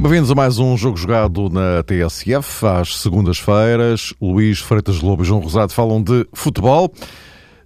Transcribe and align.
Bem-vindos 0.00 0.32
a 0.32 0.34
mais 0.34 0.58
um 0.58 0.76
jogo 0.76 0.96
jogado 0.96 1.48
na 1.48 1.84
TSF. 1.84 2.66
Às 2.66 2.98
segundas-feiras, 2.98 4.12
Luís 4.20 4.58
Freitas 4.58 5.00
Lobo 5.00 5.22
e 5.22 5.24
João 5.24 5.40
Rosado 5.40 5.72
falam 5.72 6.02
de 6.02 6.26
futebol. 6.32 6.92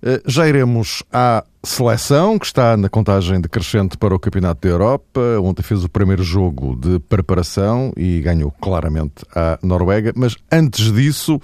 Eh, 0.06 0.22
já 0.24 0.46
iremos 0.46 1.02
à 1.12 1.44
seleção, 1.64 2.38
que 2.38 2.46
está 2.46 2.76
na 2.76 2.88
contagem 2.88 3.40
decrescente 3.40 3.98
para 3.98 4.14
o 4.14 4.20
Campeonato 4.20 4.60
da 4.60 4.68
Europa. 4.72 5.20
Ontem 5.42 5.64
fez 5.64 5.82
o 5.82 5.88
primeiro 5.88 6.22
jogo 6.22 6.76
de 6.76 7.00
preparação 7.00 7.92
e 7.96 8.20
ganhou 8.20 8.52
claramente 8.52 9.24
a 9.34 9.58
Noruega. 9.64 10.12
Mas 10.14 10.36
antes 10.52 10.92
disso, 10.92 11.40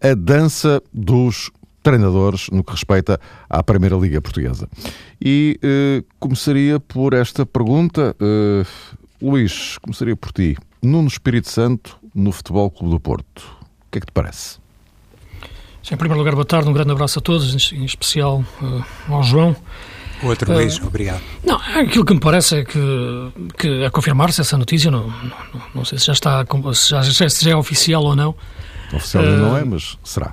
a 0.00 0.14
dança 0.14 0.82
dos 0.90 1.50
treinadores 1.82 2.48
no 2.50 2.64
que 2.64 2.72
respeita 2.72 3.20
à 3.46 3.62
Primeira 3.62 3.96
Liga 3.96 4.22
Portuguesa. 4.22 4.66
E 5.22 5.60
eh, 5.62 6.02
começaria 6.18 6.80
por 6.80 7.12
esta 7.12 7.44
pergunta. 7.44 8.16
Eh, 8.18 8.64
Luís, 9.20 9.76
começaria 9.82 10.16
por 10.16 10.32
ti. 10.32 10.56
Nuno 10.82 11.08
Espírito 11.08 11.50
Santo 11.50 11.98
no 12.14 12.32
Futebol 12.32 12.70
Clube 12.70 12.94
do 12.94 13.00
Porto. 13.00 13.42
O 13.86 13.90
que 13.90 13.98
é 13.98 14.00
que 14.00 14.06
te 14.06 14.12
parece? 14.12 14.66
Em 15.90 15.96
primeiro 15.96 16.18
lugar, 16.18 16.34
boa 16.34 16.44
tarde, 16.44 16.68
um 16.68 16.72
grande 16.72 16.92
abraço 16.92 17.18
a 17.18 17.22
todos, 17.22 17.72
em 17.72 17.84
especial 17.84 18.44
uh, 18.60 18.84
ao 19.08 19.22
João. 19.22 19.56
Outro, 20.22 20.52
Luís, 20.52 20.78
uh, 20.78 20.86
obrigado. 20.86 21.22
Não, 21.44 21.56
aquilo 21.56 22.04
que 22.04 22.12
me 22.12 22.20
parece 22.20 22.56
é 22.56 22.64
que, 22.64 22.78
que 23.56 23.84
a 23.84 23.90
confirmar-se 23.90 24.40
essa 24.40 24.58
notícia, 24.58 24.90
não, 24.90 25.06
não, 25.06 25.62
não, 25.76 25.84
sei 25.84 25.98
se 25.98 26.06
já 26.06 26.12
está, 26.12 26.44
se 26.74 26.90
já, 26.90 27.28
se 27.28 27.44
já 27.44 27.52
é 27.52 27.56
oficial 27.56 28.02
ou 28.02 28.14
não. 28.14 28.34
Oficial 28.92 29.24
uh, 29.24 29.36
não 29.36 29.56
é, 29.56 29.64
mas 29.64 29.96
será. 30.04 30.32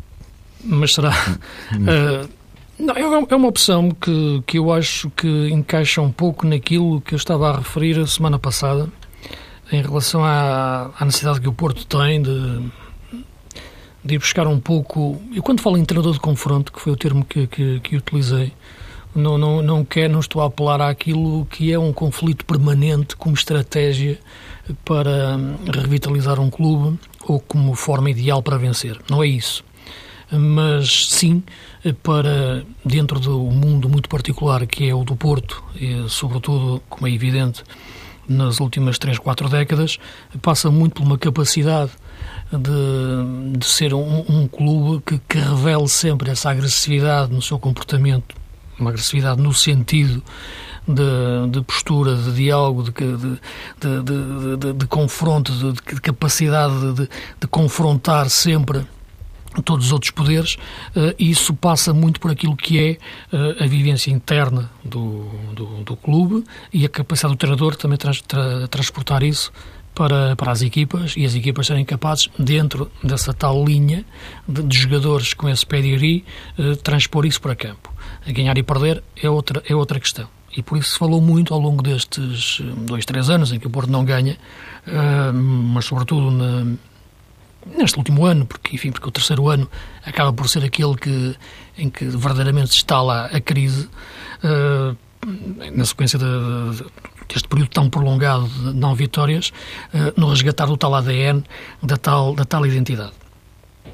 Mas 0.64 0.94
será. 0.94 1.10
uh, 1.10 2.30
não, 2.78 2.96
é, 2.96 3.02
é 3.30 3.36
uma 3.36 3.48
opção 3.48 3.92
que, 3.92 4.44
que 4.46 4.58
eu 4.58 4.74
acho 4.74 5.10
que 5.12 5.50
encaixa 5.50 6.02
um 6.02 6.12
pouco 6.12 6.46
naquilo 6.46 7.00
que 7.00 7.14
eu 7.14 7.18
estava 7.18 7.50
a 7.50 7.58
referir 7.58 7.98
a 8.00 8.08
semana 8.08 8.40
passada, 8.40 8.90
em 9.72 9.82
relação 9.82 10.24
à, 10.26 10.92
à 11.00 11.06
necessidade 11.06 11.40
que 11.40 11.48
o 11.48 11.54
Porto 11.54 11.86
tem 11.86 12.22
de, 12.22 12.62
de 14.06 14.16
ir 14.16 14.20
buscar 14.20 14.46
um 14.46 14.60
pouco. 14.60 15.20
Eu, 15.34 15.42
quando 15.42 15.62
falo 15.62 15.78
em 15.78 15.84
treinador 15.84 16.14
de 16.14 16.20
confronto, 16.20 16.72
que 16.72 16.80
foi 16.80 16.94
o 16.94 16.96
termo 16.96 17.26
que, 17.26 17.48
que, 17.48 17.80
que 17.80 17.98
utilizei, 17.98 18.54
não, 19.16 19.38
não, 19.38 19.62
não, 19.62 19.84
quer, 19.84 20.08
não 20.08 20.20
estou 20.20 20.42
a 20.44 20.46
apelar 20.46 20.80
àquilo 20.80 21.46
que 21.46 21.72
é 21.72 21.80
um 21.80 21.92
conflito 21.92 22.46
permanente 22.46 23.16
como 23.16 23.34
estratégia 23.34 24.20
para 24.84 25.40
revitalizar 25.74 26.40
um 26.40 26.50
clube 26.50 27.00
ou 27.28 27.40
como 27.40 27.74
forma 27.74 28.12
ideal 28.12 28.44
para 28.44 28.58
vencer. 28.58 29.00
Não 29.10 29.24
é 29.24 29.28
isso. 29.28 29.64
Mas 30.32 31.08
sim 31.08 31.42
para, 32.04 32.64
dentro 32.84 33.20
do 33.20 33.40
mundo 33.40 33.88
muito 33.90 34.10
particular 34.10 34.66
que 34.68 34.88
é 34.88 34.94
o 34.94 35.04
do 35.04 35.16
Porto, 35.16 35.64
e 35.76 36.08
sobretudo, 36.10 36.82
como 36.90 37.08
é 37.08 37.12
evidente, 37.12 37.64
nas 38.28 38.60
últimas 38.60 38.98
3, 38.98 39.20
4 39.20 39.50
décadas, 39.50 40.00
passa 40.42 40.70
muito 40.70 40.96
por 40.96 41.04
uma 41.04 41.18
capacidade 41.18 41.92
de, 42.58 43.58
de 43.58 43.66
ser 43.66 43.94
um, 43.94 44.26
um 44.28 44.48
clube 44.48 45.04
que, 45.06 45.20
que 45.28 45.38
revele 45.38 45.88
sempre 45.88 46.32
essa 46.32 46.50
agressividade 46.50 47.34
no 47.34 47.42
seu 47.42 47.60
comportamento, 47.60 48.36
uma 48.80 48.90
agressividade 48.90 49.42
no 49.42 49.54
sentido 49.54 50.22
de, 50.88 51.50
de, 51.52 51.62
postura, 51.62 52.16
de 52.16 52.34
diálogo, 52.34 52.84
de, 52.84 52.92
de, 52.92 54.74
de, 54.74 54.88
confronto, 54.88 55.52
de, 55.74 56.02
capacidade 56.02 56.74
de, 56.94 57.48
confrontar 57.48 58.30
sempre 58.30 58.86
todos 59.64 59.86
os 59.86 59.92
outros 59.94 60.12
poderes, 60.12 60.56
uh, 60.96 61.16
isso 61.18 61.54
passa 61.54 61.94
muito 61.94 62.20
por 62.20 62.30
aquilo 62.30 62.56
que 62.58 62.78
é 62.78 62.98
uh, 63.36 63.64
a 63.64 63.68
vivência 63.68 64.12
interna 64.12 64.70
do, 64.84 65.30
do, 65.54 65.66
do, 65.84 65.96
clube 65.96 66.44
e 66.74 66.86
a 66.86 66.90
capacidade 66.90 67.36
do 67.36 67.38
treinador 67.38 67.76
também 67.76 67.98
trans, 67.98 68.22
tra, 68.22 68.68
transportar 68.68 69.24
isso 69.24 69.54
para, 69.96 70.36
para 70.36 70.52
as 70.52 70.62
equipas 70.62 71.16
e 71.18 71.26
as 71.26 71.34
equipas 71.34 71.68
serem 71.68 71.86
capazes, 71.86 72.30
dentro 72.38 72.92
dessa 73.04 73.34
tal 73.34 73.64
linha 73.66 74.06
de, 74.48 74.62
de 74.62 74.78
jogadores 74.78 75.34
com 75.34 75.50
esse 75.50 75.66
pedigree, 75.66 76.24
uh, 76.60 76.76
transpor 76.76 77.26
isso 77.26 77.42
para 77.42 77.56
campo. 77.56 77.92
Ganhar 78.28 78.58
e 78.58 78.64
perder 78.64 79.02
é 79.16 79.30
outra, 79.30 79.64
é 79.68 79.74
outra 79.74 80.00
questão. 80.00 80.28
E 80.56 80.62
por 80.62 80.78
isso 80.78 80.92
se 80.92 81.00
falou 81.00 81.20
muito 81.20 81.54
ao 81.54 81.60
longo 81.60 81.82
destes 81.82 82.62
dois, 82.86 83.06
três 83.06 83.30
anos 83.30 83.52
em 83.52 83.60
que 83.60 83.68
o 83.68 83.70
Porto 83.70 83.92
não 83.92 84.06
ganha, 84.06 84.38
mas 85.34 85.84
sobretudo 85.84 86.32
na, 86.32 86.78
neste 87.78 87.98
último 87.98 88.26
ano, 88.26 88.46
porque, 88.46 88.76
enfim, 88.76 88.92
porque 88.92 89.08
o 89.08 89.12
terceiro 89.12 89.50
ano 89.50 89.70
acaba 90.06 90.32
por 90.32 90.48
ser 90.48 90.64
aquele 90.64 90.96
que, 90.96 91.36
em 91.78 91.90
que 91.90 92.06
verdadeiramente 92.06 92.70
se 92.70 92.78
instala 92.78 93.26
a 93.26 93.42
crise, 93.42 93.90
uh, 94.44 94.96
na 95.74 95.86
sequência 95.86 96.20
de, 96.20 96.26
deste 97.28 97.48
período 97.48 97.70
tão 97.70 97.90
prolongado 97.90 98.48
de 98.48 98.74
não 98.74 98.96
vitórias, 98.96 99.52
uh, 99.94 100.20
no 100.20 100.30
resgatar 100.30 100.66
do 100.68 100.78
tal 100.78 100.94
ADN, 100.96 101.44
da 101.82 101.98
tal, 101.98 102.34
da 102.34 102.46
tal 102.46 102.66
identidade. 102.66 103.14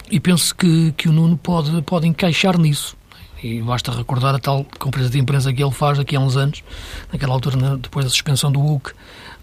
E 0.09 0.19
penso 0.19 0.55
que, 0.55 0.91
que 0.93 1.07
o 1.07 1.11
Nuno 1.11 1.37
pode, 1.37 1.81
pode 1.83 2.07
encaixar 2.07 2.57
nisso. 2.57 2.97
E 3.43 3.61
basta 3.61 3.91
recordar 3.91 4.35
a 4.35 4.39
tal 4.39 4.65
conferência 4.77 5.11
de 5.11 5.19
imprensa 5.19 5.51
que 5.51 5.63
ele 5.63 5.71
faz 5.71 5.97
aqui 5.97 6.15
há 6.15 6.19
uns 6.19 6.37
anos, 6.37 6.63
naquela 7.11 7.33
altura, 7.33 7.77
depois 7.77 8.05
da 8.05 8.11
suspensão 8.11 8.51
do 8.51 8.61
HUC, 8.61 8.91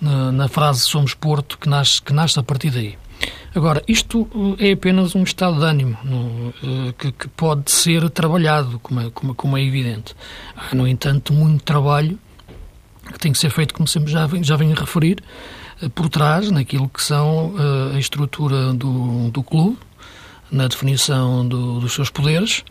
na, 0.00 0.30
na 0.30 0.48
frase 0.48 0.80
Somos 0.80 1.14
Porto, 1.14 1.58
que 1.58 1.68
nasce, 1.68 2.00
que 2.00 2.12
nasce 2.12 2.38
a 2.38 2.42
partir 2.42 2.70
daí. 2.70 2.96
Agora, 3.54 3.82
isto 3.88 4.28
eh, 4.60 4.68
é 4.68 4.72
apenas 4.72 5.16
um 5.16 5.24
estado 5.24 5.58
de 5.58 5.64
ânimo 5.64 5.98
no, 6.04 6.54
eh, 6.62 6.94
que, 6.96 7.10
que, 7.10 7.28
pode 7.28 7.70
ser 7.70 8.08
trabalhado, 8.10 8.78
como 8.78 9.00
é, 9.00 9.10
como, 9.10 9.34
como 9.34 9.56
é 9.56 9.62
evidente. 9.64 10.14
Há, 10.54 10.74
no 10.74 10.86
entanto, 10.86 11.32
muito 11.32 11.64
trabalho 11.64 12.18
que 13.12 13.18
tem 13.18 13.32
que 13.32 13.38
ser 13.38 13.50
feito, 13.50 13.74
como 13.74 13.86
sempre 13.86 14.10
já 14.10 14.26
venho, 14.26 14.44
já 14.44 14.56
venho 14.56 14.72
a 14.76 14.80
referir, 14.80 15.22
eh, 15.82 15.88
por 15.88 16.08
trás, 16.08 16.50
naquilo 16.50 16.88
que 16.88 17.02
são 17.02 17.54
a 17.94 17.98
estrutura 17.98 18.72
do, 18.72 19.30
do 19.30 19.42
clube, 19.42 19.78
na 20.50 20.66
definição 20.66 21.46
do, 21.46 21.80
dos 21.80 21.92
seus 21.92 22.10
poderes 22.10 22.64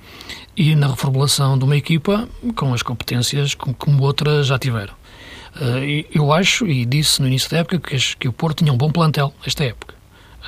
e 0.55 0.75
na 0.75 0.87
reformulação 0.87 1.57
de 1.57 1.63
uma 1.63 1.77
equipa 1.77 2.27
com 2.55 2.73
as 2.73 2.81
competências 2.81 3.53
como, 3.53 3.75
como 3.75 4.03
outras 4.03 4.47
já 4.47 4.57
tiveram. 4.57 4.93
Eu 6.11 6.31
acho, 6.31 6.67
e 6.67 6.85
disse 6.85 7.21
no 7.21 7.27
início 7.27 7.49
da 7.49 7.57
época, 7.57 7.79
que, 7.79 7.97
que 8.15 8.27
o 8.27 8.33
Porto 8.33 8.59
tinha 8.59 8.73
um 8.73 8.77
bom 8.77 8.91
plantel 8.91 9.33
esta 9.45 9.63
época 9.63 9.96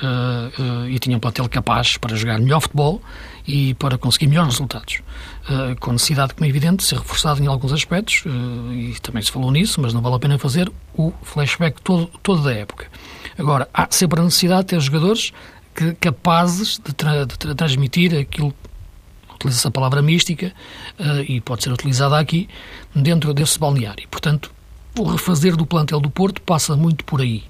uh, 0.02 0.88
e 0.88 0.98
tinha 0.98 1.16
um 1.16 1.20
plantel 1.20 1.48
capaz 1.48 1.96
para 1.96 2.16
jogar 2.16 2.38
melhor 2.38 2.60
futebol 2.60 3.00
e 3.46 3.74
para 3.74 3.98
conseguir 3.98 4.26
melhores 4.26 4.52
resultados. 4.52 5.00
Uh, 5.48 5.78
com 5.80 5.92
necessidade, 5.92 6.34
como 6.34 6.46
é 6.46 6.48
evidente, 6.48 6.78
de 6.78 6.84
ser 6.84 6.98
reforçado 6.98 7.42
em 7.42 7.46
alguns 7.46 7.72
aspectos, 7.72 8.24
e 8.72 8.94
também 9.00 9.22
se 9.22 9.30
falou 9.30 9.50
nisso, 9.50 9.80
mas 9.80 9.92
não 9.92 10.00
vale 10.00 10.16
a 10.16 10.18
pena 10.18 10.38
fazer 10.38 10.70
o 10.94 11.12
flashback 11.22 11.80
todo, 11.82 12.06
todo 12.22 12.42
da 12.42 12.52
época. 12.52 12.86
Agora, 13.38 13.68
há 13.72 13.86
sempre 13.90 14.20
a 14.20 14.24
necessidade 14.24 14.62
de 14.62 14.66
ter 14.68 14.80
jogadores 14.80 15.32
que, 15.74 15.94
capazes 15.94 16.78
de, 16.78 16.92
tra 16.92 17.24
de 17.24 17.38
tra 17.38 17.54
transmitir 17.54 18.18
aquilo 18.18 18.54
utiliza-se 19.40 19.66
a 19.66 19.70
palavra 19.70 20.02
mística 20.02 20.52
uh, 20.98 21.20
e 21.26 21.40
pode 21.40 21.62
ser 21.62 21.72
utilizada 21.72 22.18
aqui 22.18 22.48
dentro 22.94 23.32
desse 23.32 23.58
balneário. 23.58 24.06
Portanto, 24.10 24.52
o 24.98 25.04
refazer 25.04 25.56
do 25.56 25.64
plantel 25.64 26.00
do 26.00 26.10
Porto 26.10 26.42
passa 26.42 26.76
muito 26.76 27.04
por 27.04 27.20
aí. 27.20 27.44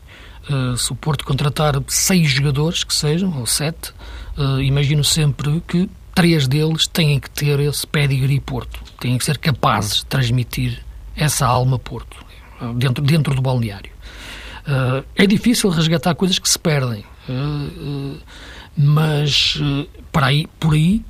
Uh, 0.50 0.76
se 0.76 0.90
o 0.92 0.96
Porto 0.96 1.24
contratar 1.24 1.80
seis 1.86 2.28
jogadores, 2.28 2.82
que 2.82 2.92
sejam, 2.92 3.38
ou 3.38 3.46
sete, 3.46 3.92
uh, 4.36 4.60
imagino 4.60 5.04
sempre 5.04 5.62
que 5.66 5.88
três 6.12 6.48
deles 6.48 6.88
têm 6.88 7.20
que 7.20 7.30
ter 7.30 7.60
esse 7.60 7.86
pedigree 7.86 8.40
Porto, 8.40 8.80
têm 8.98 9.16
que 9.16 9.24
ser 9.24 9.38
capazes 9.38 9.98
de 9.98 10.06
transmitir 10.06 10.84
essa 11.14 11.46
alma 11.46 11.78
Porto, 11.78 12.16
uh, 12.60 12.74
dentro, 12.74 13.04
dentro 13.04 13.32
do 13.32 13.40
balneário. 13.40 13.92
é 15.14 15.26
difícil 15.26 15.70
resgatar 15.70 16.14
coisas 16.16 16.38
que 16.38 16.48
se 16.48 16.58
perdem, 16.58 17.04
mas 18.76 19.58
para 20.10 20.26
aí, 20.26 20.46
por 20.58 20.74
aí 20.74 21.04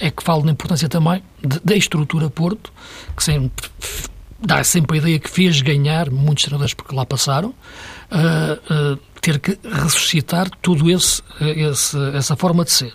é 0.00 0.10
que 0.10 0.22
falo 0.22 0.44
na 0.44 0.52
importância 0.52 0.88
também 0.88 1.22
da 1.64 1.74
estrutura 1.74 2.28
Porto, 2.28 2.72
que 3.16 3.22
sempre 3.22 3.68
dá 4.38 4.62
sempre 4.64 4.98
a 4.98 5.00
ideia 5.00 5.18
que 5.18 5.30
fez 5.30 5.60
ganhar 5.60 6.10
muitos 6.10 6.44
treinadores 6.44 6.74
porque 6.74 6.94
lá 6.94 7.04
passaram, 7.04 7.48
uh, 7.50 8.94
uh, 8.94 8.98
ter 9.20 9.38
que 9.40 9.58
ressuscitar 9.64 10.48
tudo 10.62 10.90
esse, 10.90 11.22
esse, 11.40 11.96
essa 12.14 12.36
forma 12.36 12.64
de 12.64 12.70
ser. 12.70 12.92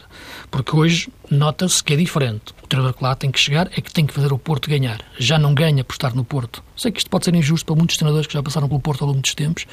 Porque 0.50 0.76
hoje 0.76 1.10
nota-se 1.30 1.84
que 1.84 1.94
é 1.94 1.96
diferente. 1.96 2.54
O 2.64 2.68
treinador 2.68 2.98
que 2.98 3.04
lá 3.04 3.16
tem 3.16 3.32
que 3.32 3.40
chegar 3.40 3.70
é 3.76 3.82
que 3.82 3.92
tem 3.92 4.06
que 4.06 4.14
fazer 4.14 4.32
o 4.32 4.38
Porto 4.38 4.70
ganhar. 4.70 5.00
Já 5.18 5.38
não 5.40 5.54
ganha 5.54 5.84
por 5.84 5.94
estar 5.94 6.14
no 6.14 6.24
Porto. 6.24 6.64
Sei 6.76 6.92
que 6.92 7.00
isto 7.00 7.10
pode 7.10 7.26
ser 7.26 7.36
injusto 7.36 7.66
para 7.66 7.76
muitos 7.76 7.98
treinadores 7.98 8.28
que 8.28 8.34
já 8.34 8.44
passaram 8.44 8.68
pelo 8.68 8.80
Porto 8.80 9.02
ao 9.02 9.10
longo 9.10 9.22
dos 9.22 9.34
tempos, 9.34 9.66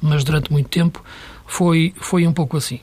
mas 0.00 0.24
durante 0.24 0.52
muito 0.52 0.68
tempo 0.68 1.02
foi, 1.46 1.94
foi 1.96 2.26
um 2.26 2.32
pouco 2.32 2.56
assim. 2.56 2.80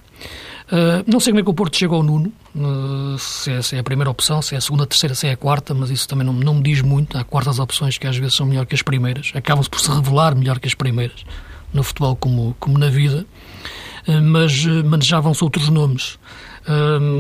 Uh, 0.71 1.03
não 1.05 1.19
sei 1.19 1.31
como 1.33 1.41
é 1.41 1.43
que 1.43 1.49
o 1.49 1.53
Porto 1.53 1.77
chegou 1.77 1.97
ao 1.97 2.03
Nuno, 2.03 2.31
uh, 2.55 3.17
se, 3.17 3.51
é, 3.51 3.61
se, 3.61 3.75
é, 3.75 3.79
a 3.79 3.83
primeira 3.83 4.09
opção, 4.09 4.41
se 4.41 4.55
é 4.55 4.57
a 4.57 4.61
segunda, 4.61 4.83
a 4.83 4.87
terceira, 4.87 5.13
se 5.13 5.27
é 5.27 5.31
a 5.31 5.37
quarta, 5.37 5.73
mas 5.73 5.89
isso 5.89 6.07
também 6.07 6.25
não, 6.25 6.33
não 6.33 6.55
me 6.55 6.63
diz 6.63 6.81
muito. 6.81 7.17
Há 7.17 7.23
quartas 7.23 7.59
opções 7.59 7.97
que 7.97 8.07
às 8.07 8.15
vezes 8.15 8.35
são 8.35 8.45
melhor 8.45 8.65
que 8.65 8.73
as 8.73 8.81
primeiras, 8.81 9.31
acabam-se 9.35 9.69
por 9.69 9.79
se 9.79 9.91
revelar 9.91 10.35
melhor 10.35 10.59
que 10.59 10.67
as 10.67 10.73
primeiras, 10.73 11.25
no 11.73 11.83
futebol 11.83 12.15
como, 12.15 12.55
como 12.59 12.77
na 12.77 12.89
vida, 12.89 13.25
uh, 14.07 14.21
mas 14.21 14.65
manejavam-se 14.65 15.43
outros 15.43 15.69
nomes. 15.69 16.17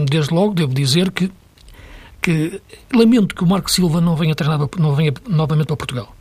desde 0.09 0.33
logo, 0.33 0.53
devo 0.53 0.73
dizer 0.73 1.11
que, 1.11 1.29
que 2.21 2.61
lamento 2.93 3.35
que 3.35 3.43
o 3.43 3.47
Marco 3.47 3.69
Silva 3.69 3.99
não 3.99 4.15
venha, 4.15 4.33
treinar, 4.33 4.59
não 4.77 4.95
venha 4.95 5.13
novamente 5.27 5.67
para 5.67 5.75
Portugal, 5.75 6.15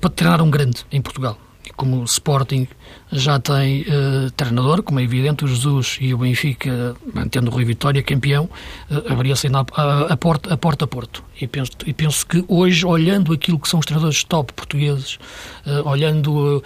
para 0.00 0.10
treinar 0.10 0.42
um 0.42 0.50
grande 0.50 0.84
em 0.92 1.00
Portugal 1.00 1.38
como 1.76 2.00
o 2.00 2.04
Sporting 2.04 2.66
já 3.12 3.38
tem 3.38 3.82
uh, 3.82 4.30
treinador, 4.32 4.82
como 4.82 4.98
é 4.98 5.02
evidente, 5.02 5.44
o 5.44 5.48
Jesus 5.48 5.98
e 6.00 6.12
o 6.12 6.18
Benfica, 6.18 6.96
mantendo 7.14 7.50
o 7.50 7.54
Rui 7.54 7.64
Vitória 7.64 8.02
campeão, 8.02 8.48
uh, 8.90 9.12
abriria-se 9.12 9.46
a, 9.46 9.50
a, 9.80 10.12
a, 10.12 10.16
porta, 10.16 10.52
a 10.52 10.56
porta 10.56 10.84
a 10.86 10.88
Porto. 10.88 11.22
E 11.40 11.46
penso, 11.46 11.72
e 11.86 11.92
penso 11.92 12.26
que 12.26 12.44
hoje, 12.48 12.84
olhando 12.84 13.32
aquilo 13.32 13.58
que 13.58 13.68
são 13.68 13.78
os 13.78 13.86
treinadores 13.86 14.24
top 14.24 14.52
portugueses, 14.54 15.18
uh, 15.66 15.88
olhando 15.88 16.62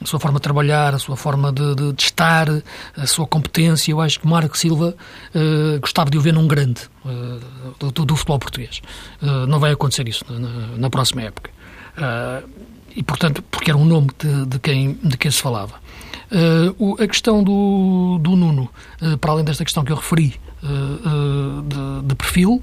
a 0.00 0.06
sua 0.06 0.20
forma 0.20 0.38
de 0.38 0.42
trabalhar, 0.42 0.94
a 0.94 0.98
sua 0.98 1.16
forma 1.16 1.52
de, 1.52 1.74
de, 1.74 1.92
de 1.92 2.02
estar, 2.02 2.46
a 2.96 3.06
sua 3.06 3.26
competência, 3.26 3.92
eu 3.92 4.00
acho 4.00 4.20
que 4.20 4.26
Marco 4.26 4.56
Silva 4.56 4.94
gostava 5.78 6.10
de 6.10 6.16
o 6.16 6.22
ver 6.22 6.32
num 6.32 6.48
grande 6.48 6.80
do, 7.78 7.90
do, 7.90 8.16
futebol 8.16 8.38
português. 8.38 8.80
não 9.46 9.60
vai 9.60 9.72
acontecer 9.72 10.08
isso 10.08 10.24
na, 10.30 10.78
na 10.78 10.88
próxima 10.88 11.20
época. 11.20 11.50
E, 12.94 13.02
portanto, 13.02 13.42
porque 13.50 13.70
era 13.70 13.78
um 13.78 13.84
nome 13.84 14.08
de, 14.18 14.46
de 14.46 14.58
quem, 14.58 14.94
de 14.94 15.16
quem 15.16 15.30
se 15.30 15.40
falava. 15.40 15.74
Uh, 16.30 16.92
o, 16.92 17.02
a 17.02 17.08
questão 17.08 17.42
do, 17.42 18.18
do 18.20 18.36
Nuno, 18.36 18.70
uh, 19.02 19.18
para 19.18 19.32
além 19.32 19.44
desta 19.44 19.64
questão 19.64 19.84
que 19.84 19.90
eu 19.90 19.96
referi 19.96 20.40
uh, 20.62 21.62
de, 21.62 22.06
de, 22.06 22.14
perfil, 22.14 22.62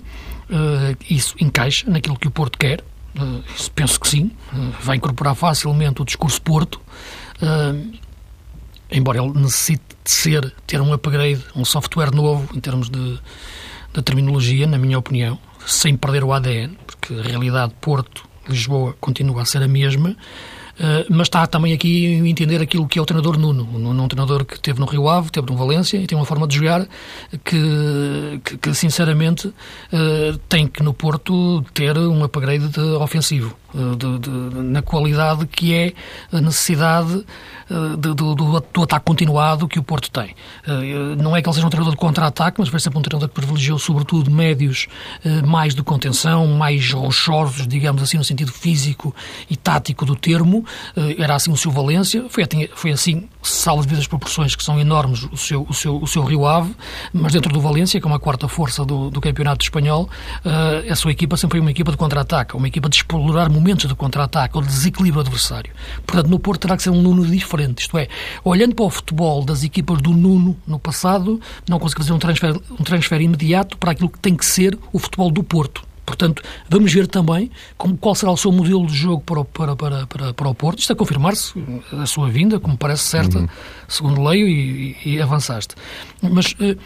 isso 1.09 1.35
encaixa 1.41 1.89
naquilo 1.89 2.17
que 2.17 2.27
o 2.27 2.31
Porto 2.31 2.57
quer, 2.57 2.81
isso 3.53 3.69
penso 3.71 3.99
que 3.99 4.07
sim, 4.07 4.31
vai 4.81 4.95
incorporar 4.95 5.35
facilmente 5.35 6.01
o 6.01 6.05
discurso 6.05 6.41
Porto, 6.41 6.79
embora 8.89 9.21
ele 9.21 9.33
necessite 9.37 9.83
de 10.05 10.09
ser, 10.09 10.53
ter 10.65 10.79
um 10.79 10.93
upgrade, 10.93 11.43
um 11.53 11.65
software 11.65 12.15
novo 12.15 12.55
em 12.55 12.61
termos 12.61 12.89
de, 12.89 13.19
de 13.93 14.01
terminologia, 14.01 14.65
na 14.65 14.77
minha 14.77 14.97
opinião, 14.97 15.37
sem 15.65 15.97
perder 15.97 16.23
o 16.23 16.31
ADN, 16.31 16.77
porque 16.87 17.13
a 17.13 17.21
realidade 17.21 17.73
Porto 17.81 18.23
Lisboa 18.51 18.95
continua 18.99 19.41
a 19.41 19.45
ser 19.45 19.61
a 19.63 19.67
mesma, 19.67 20.15
Uh, 20.77 21.09
mas 21.09 21.25
está 21.25 21.47
também 21.47 21.73
aqui 21.73 22.21
a 22.21 22.27
entender 22.27 22.61
aquilo 22.61 22.87
que 22.87 22.99
é 22.99 23.01
o 23.01 23.05
treinador 23.05 23.35
Nuno. 23.35 23.63
Nuno 23.63 23.99
é 23.99 24.03
um 24.03 24.07
treinador 24.07 24.45
que 24.45 24.59
teve 24.59 24.79
no 24.79 24.85
Rio 24.85 25.09
Ave, 25.09 25.31
teve 25.31 25.49
no 25.49 25.57
Valência 25.57 25.97
e 25.97 26.05
tem 26.05 26.15
uma 26.15 26.25
forma 26.25 26.47
de 26.47 26.55
jogar 26.55 26.87
que, 27.43 28.39
que, 28.43 28.57
que 28.57 28.73
sinceramente, 28.75 29.47
uh, 29.47 30.37
tem 30.47 30.67
que 30.67 30.83
no 30.83 30.93
Porto 30.93 31.65
ter 31.73 31.97
um 31.97 32.23
upgrade 32.23 32.79
ofensivo. 33.01 33.57
Eh, 33.75 33.95
de, 33.97 34.19
de, 34.19 34.29
na 34.63 34.81
qualidade 34.81 35.45
que 35.45 35.73
é 35.73 35.93
a 36.31 36.39
necessidade 36.39 37.25
eh, 37.69 37.97
de, 37.97 38.13
do, 38.13 38.33
do, 38.33 38.83
ataque 38.83 39.05
continuado 39.05 39.67
que 39.67 39.77
o 39.77 39.83
Porto 39.83 40.09
tem. 40.09 40.35
Eh, 40.65 41.15
não 41.17 41.35
é 41.35 41.41
que 41.41 41.49
ele 41.49 41.53
seja 41.53 41.67
um 41.67 41.69
treinador 41.69 41.93
de 41.93 41.99
contra-ataque, 41.99 42.59
mas 42.59 42.69
vai 42.69 42.79
ser 42.79 42.95
um 42.95 43.01
treinador 43.01 43.27
que 43.27 43.35
privilegiou 43.35 43.77
sobretudo 43.77 44.31
médios 44.31 44.87
mais 45.45 45.75
de 45.75 45.83
contenção, 45.83 46.47
mais 46.47 46.91
rochosos, 46.91 47.67
digamos 47.67 48.01
assim, 48.01 48.17
no 48.17 48.23
sentido 48.23 48.51
físico 48.51 49.13
e 49.49 49.55
tático 49.55 50.05
do 50.05 50.15
termo. 50.15 50.65
Era 51.17 51.35
assim 51.35 51.51
o 51.51 51.57
seu 51.57 51.71
Valência, 51.71 52.25
foi, 52.29 52.43
foi 52.73 52.91
assim, 52.91 53.27
salvo 53.49 53.83
devido 53.83 53.99
às 53.99 54.07
proporções 54.07 54.55
que 54.55 54.63
são 54.63 54.79
enormes, 54.79 55.23
o 55.23 55.37
seu, 55.37 55.65
o 55.67 55.73
seu, 55.73 55.97
o 55.97 56.07
seu 56.07 56.23
Rio 56.23 56.45
Ave, 56.45 56.75
mas 57.13 57.33
dentro 57.33 57.51
do 57.51 57.59
Valência, 57.59 57.99
que 57.99 58.05
é 58.05 58.09
uma 58.09 58.19
quarta 58.19 58.47
força 58.47 58.85
do, 58.85 59.09
do 59.09 59.21
campeonato 59.21 59.63
espanhol, 59.63 60.09
a 60.89 60.95
sua 60.95 61.11
equipa 61.11 61.37
sempre 61.37 61.57
foi 61.57 61.61
uma 61.61 61.71
equipa 61.71 61.91
de 61.91 61.97
contra-ataque, 61.97 62.55
uma 62.55 62.67
equipa 62.67 62.89
de 62.89 62.97
explorar 62.97 63.49
momentos 63.49 63.87
de 63.87 63.95
contra-ataque 63.95 64.55
ou 64.55 64.61
de 64.61 64.67
desequilíbrio 64.67 65.21
adversário. 65.21 65.71
Portanto, 66.05 66.29
no 66.29 66.39
Porto 66.39 66.61
terá 66.61 66.77
que 66.77 66.83
ser 66.83 66.89
um 66.89 67.01
Nuno 67.01 67.25
diferente. 67.25 67.81
Isto 67.81 67.97
é, 67.97 68.07
olhando 68.43 68.75
para 68.75 68.85
o 68.85 68.89
futebol 68.89 69.43
das 69.43 69.63
equipas 69.63 70.01
do 70.01 70.11
Nuno 70.11 70.57
no 70.65 70.79
passado, 70.79 71.39
não 71.67 71.79
consigo 71.79 72.01
fazer 72.01 72.13
um 72.13 72.19
transfer, 72.19 72.59
um 72.71 72.83
transfer 72.83 73.21
imediato 73.21 73.77
para 73.77 73.91
aquilo 73.91 74.09
que 74.09 74.19
tem 74.19 74.35
que 74.35 74.45
ser 74.45 74.77
o 74.91 74.99
futebol 74.99 75.31
do 75.31 75.43
Porto. 75.43 75.86
Portanto, 76.07 76.41
vamos 76.69 76.93
ver 76.93 77.05
também 77.05 77.51
como, 77.77 77.97
qual 77.97 78.15
será 78.15 78.31
o 78.31 78.37
seu 78.37 78.49
modelo 78.49 78.87
de 78.87 78.95
jogo 78.95 79.21
para 79.21 79.41
o, 79.41 79.45
para, 79.45 79.75
para, 79.75 80.07
para, 80.07 80.33
para 80.33 80.47
o 80.47 80.55
Porto. 80.55 80.79
Isto 80.79 80.93
a 80.93 80.95
confirmar-se, 80.95 81.53
a 81.91 82.05
sua 82.05 82.29
vinda, 82.29 82.61
como 82.61 82.77
parece 82.77 83.03
certa, 83.03 83.39
uhum. 83.39 83.47
segundo 83.89 84.23
leio 84.23 84.47
e, 84.47 84.95
e, 85.05 85.21
avançaste. 85.21 85.75
Mas 86.21 86.53
uh, 86.53 86.79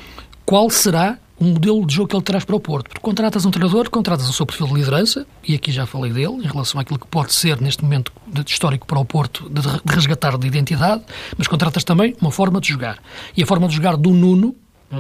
qual 0.43 0.71
será 0.71 1.19
o 1.39 1.45
modelo 1.45 1.85
de 1.85 1.95
jogo 1.95 2.07
que 2.07 2.15
ele 2.15 2.23
traz 2.23 2.45
para 2.45 2.55
o 2.55 2.59
Porto. 2.59 2.89
Porque 2.89 2.99
contratas 2.99 3.45
um 3.45 3.51
treinador, 3.51 3.89
contratas 3.89 4.29
o 4.29 4.33
seu 4.33 4.45
perfil 4.45 4.67
de 4.67 4.73
liderança, 4.75 5.25
e 5.47 5.55
aqui 5.55 5.71
já 5.71 5.87
falei 5.87 6.11
dele, 6.11 6.35
em 6.35 6.47
relação 6.47 6.79
àquilo 6.79 6.99
que 6.99 7.07
pode 7.07 7.33
ser, 7.33 7.59
neste 7.59 7.83
momento 7.83 8.11
histórico 8.45 8.85
para 8.85 8.99
o 8.99 9.05
Porto, 9.05 9.49
de 9.49 9.61
resgatar 9.91 10.37
de 10.37 10.45
identidade, 10.45 11.03
mas 11.35 11.47
contratas 11.47 11.83
também 11.83 12.15
uma 12.21 12.31
forma 12.31 12.61
de 12.61 12.69
jogar. 12.69 12.99
E 13.35 13.41
a 13.41 13.45
forma 13.47 13.67
de 13.67 13.75
jogar 13.75 13.97
do 13.97 14.11
Nuno, 14.11 14.55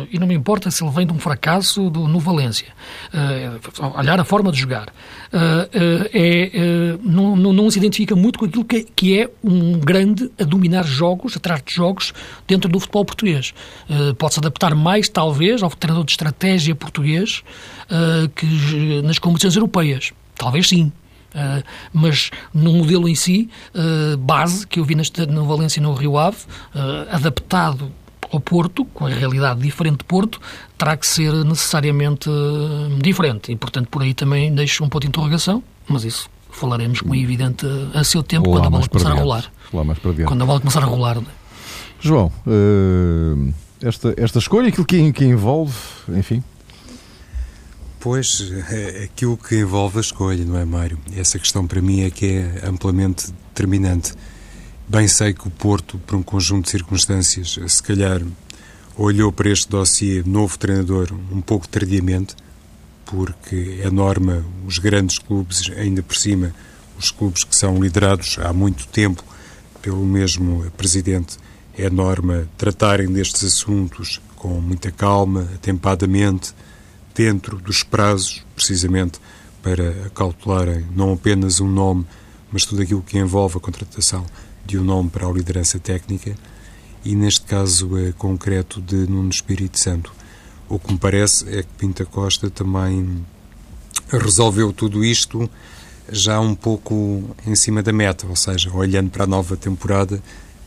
e 0.09 0.17
não 0.17 0.27
me 0.27 0.33
importa 0.33 0.71
se 0.71 0.83
ele 0.83 0.91
vem 0.91 1.05
de 1.05 1.13
um 1.13 1.19
fracasso 1.19 1.89
do, 1.89 2.07
no 2.07 2.19
Valência. 2.19 2.67
Uh, 3.13 3.99
olhar 3.99 4.19
a 4.19 4.23
forma 4.23 4.51
de 4.51 4.59
jogar. 4.59 4.87
Uh, 4.87 5.37
uh, 5.37 6.09
é, 6.13 6.97
não, 7.03 7.35
não, 7.35 7.53
não, 7.53 7.69
se 7.69 7.77
identifica 7.77 8.15
muito 8.15 8.39
com 8.39 8.45
aquilo 8.45 8.63
que, 8.63 8.83
que, 8.83 9.19
é 9.19 9.29
um 9.43 9.73
grande 9.73 10.31
a 10.39 10.43
dominar 10.43 10.85
jogos, 10.85 11.35
atrás 11.35 11.61
de 11.65 11.73
jogos, 11.73 12.13
dentro 12.47 12.69
do 12.69 12.79
futebol 12.79 13.05
português. 13.05 13.53
Pode-se 14.17 14.39
adaptar 14.39 14.75
mais, 14.75 15.09
talvez, 15.09 15.61
ao 15.61 15.69
treinador 15.69 16.05
de 16.05 16.11
estratégia 16.11 16.75
português 16.75 17.43
que 18.35 19.01
nas 19.03 19.19
competições 19.19 19.55
europeias. 19.55 20.11
Talvez 20.35 20.67
sim. 20.67 20.91
Uh, 21.33 21.63
mas 21.93 22.29
no 22.53 22.73
modelo 22.73 23.07
em 23.07 23.15
si, 23.15 23.49
uh, 23.73 24.17
base, 24.17 24.67
que 24.67 24.79
eu 24.79 24.83
vi 24.83 24.95
neste, 24.95 25.25
no 25.25 25.45
Valência 25.45 25.79
e 25.79 25.83
no 25.83 25.93
Rio 25.93 26.17
Ave, 26.17 26.39
uh, 26.75 27.15
adaptado 27.15 27.89
ao 28.31 28.39
Porto, 28.39 28.85
com 28.85 29.05
a 29.05 29.09
realidade 29.09 29.59
diferente 29.59 29.99
de 29.99 30.03
Porto, 30.05 30.39
terá 30.77 30.95
que 30.95 31.05
ser 31.05 31.33
necessariamente 31.43 32.29
eh, 32.29 33.01
diferente. 33.01 33.51
E, 33.51 33.55
portanto, 33.55 33.87
por 33.89 34.01
aí 34.01 34.13
também 34.13 34.53
deixo 34.53 34.83
um 34.83 34.89
ponto 34.89 35.01
de 35.01 35.09
interrogação, 35.09 35.61
mas 35.87 36.03
isso 36.03 36.29
falaremos, 36.49 37.01
como 37.01 37.15
é 37.15 37.19
evidente, 37.19 37.65
a 37.93 38.03
seu 38.03 38.23
tempo, 38.23 38.49
quando 38.49 38.65
a 38.65 38.69
bola 38.69 38.87
começar 38.87 39.11
a 39.11 39.15
rolar. 39.15 39.51
Quando 40.25 40.41
a 40.41 40.45
bola 40.45 40.59
começar 40.59 40.83
a 40.83 40.85
rolar. 40.85 41.17
É? 41.17 41.21
João, 41.99 42.31
uh, 42.47 43.53
esta, 43.81 44.13
esta 44.17 44.39
escolha, 44.39 44.69
aquilo 44.69 44.85
que, 44.85 45.11
que 45.13 45.25
envolve, 45.25 45.75
enfim. 46.09 46.43
Pois, 47.99 48.51
é 48.71 49.03
aquilo 49.03 49.37
que 49.37 49.59
envolve 49.59 49.99
a 49.99 50.01
escolha, 50.01 50.43
não 50.43 50.57
é, 50.57 50.65
Mário? 50.65 50.97
Essa 51.15 51.37
questão 51.37 51.67
para 51.67 51.81
mim 51.81 52.01
é 52.01 52.09
que 52.09 52.25
é 52.25 52.67
amplamente 52.67 53.31
determinante. 53.49 54.13
Bem 54.91 55.07
sei 55.07 55.33
que 55.33 55.47
o 55.47 55.49
Porto, 55.49 55.97
por 55.99 56.17
um 56.17 56.21
conjunto 56.21 56.65
de 56.65 56.71
circunstâncias, 56.71 57.57
se 57.65 57.81
calhar 57.81 58.21
olhou 58.97 59.31
para 59.31 59.49
este 59.49 59.69
dossiê 59.69 60.21
novo 60.25 60.59
treinador 60.59 61.13
um 61.31 61.39
pouco 61.39 61.65
tardiamente, 61.65 62.35
porque 63.05 63.79
é 63.81 63.89
norma 63.89 64.45
os 64.67 64.79
grandes 64.79 65.17
clubes, 65.17 65.71
ainda 65.77 66.03
por 66.03 66.17
cima, 66.17 66.53
os 66.99 67.09
clubes 67.09 67.45
que 67.45 67.55
são 67.55 67.81
liderados 67.81 68.37
há 68.39 68.51
muito 68.51 68.85
tempo 68.87 69.23
pelo 69.81 70.05
mesmo 70.05 70.69
presidente, 70.75 71.37
é 71.77 71.89
norma 71.89 72.49
tratarem 72.57 73.07
destes 73.07 73.45
assuntos 73.45 74.19
com 74.35 74.59
muita 74.59 74.91
calma, 74.91 75.47
atempadamente, 75.55 76.53
dentro 77.15 77.55
dos 77.59 77.81
prazos, 77.81 78.45
precisamente 78.57 79.21
para 79.63 80.09
cautelarem 80.13 80.85
não 80.93 81.13
apenas 81.13 81.61
um 81.61 81.69
nome, 81.69 82.05
mas 82.51 82.65
tudo 82.65 82.81
aquilo 82.81 83.01
que 83.01 83.17
envolve 83.17 83.55
a 83.55 83.61
contratação 83.61 84.25
de 84.65 84.77
um 84.77 84.83
nome 84.83 85.09
para 85.09 85.27
a 85.27 85.31
liderança 85.31 85.79
técnica 85.79 86.35
e, 87.03 87.15
neste 87.15 87.41
caso 87.41 87.97
é 87.97 88.11
concreto, 88.11 88.81
de 88.81 88.95
Nuno 88.95 89.29
Espírito 89.29 89.79
Santo. 89.79 90.13
O 90.69 90.79
que 90.79 90.91
me 90.91 90.99
parece 90.99 91.47
é 91.49 91.63
que 91.63 91.69
Pinta 91.77 92.05
Costa 92.05 92.49
também 92.49 93.25
resolveu 94.09 94.71
tudo 94.71 95.03
isto 95.03 95.49
já 96.11 96.39
um 96.39 96.53
pouco 96.53 97.23
em 97.45 97.55
cima 97.55 97.81
da 97.81 97.93
meta, 97.93 98.27
ou 98.27 98.35
seja, 98.35 98.71
olhando 98.73 99.09
para 99.09 99.23
a 99.23 99.27
nova 99.27 99.55
temporada, 99.55 100.21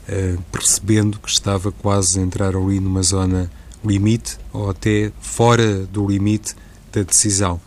eh, 0.08 0.36
percebendo 0.50 1.18
que 1.18 1.28
estava 1.28 1.70
quase 1.70 2.18
a 2.18 2.22
entrar 2.22 2.56
ali 2.56 2.80
numa 2.80 3.02
zona 3.02 3.50
limite 3.84 4.38
ou 4.52 4.70
até 4.70 5.12
fora 5.20 5.86
do 5.86 6.06
limite 6.06 6.54
da 6.92 7.02
decisão, 7.02 7.60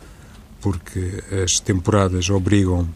porque 0.60 1.24
as 1.44 1.60
temporadas 1.60 2.30
obrigam 2.30 2.90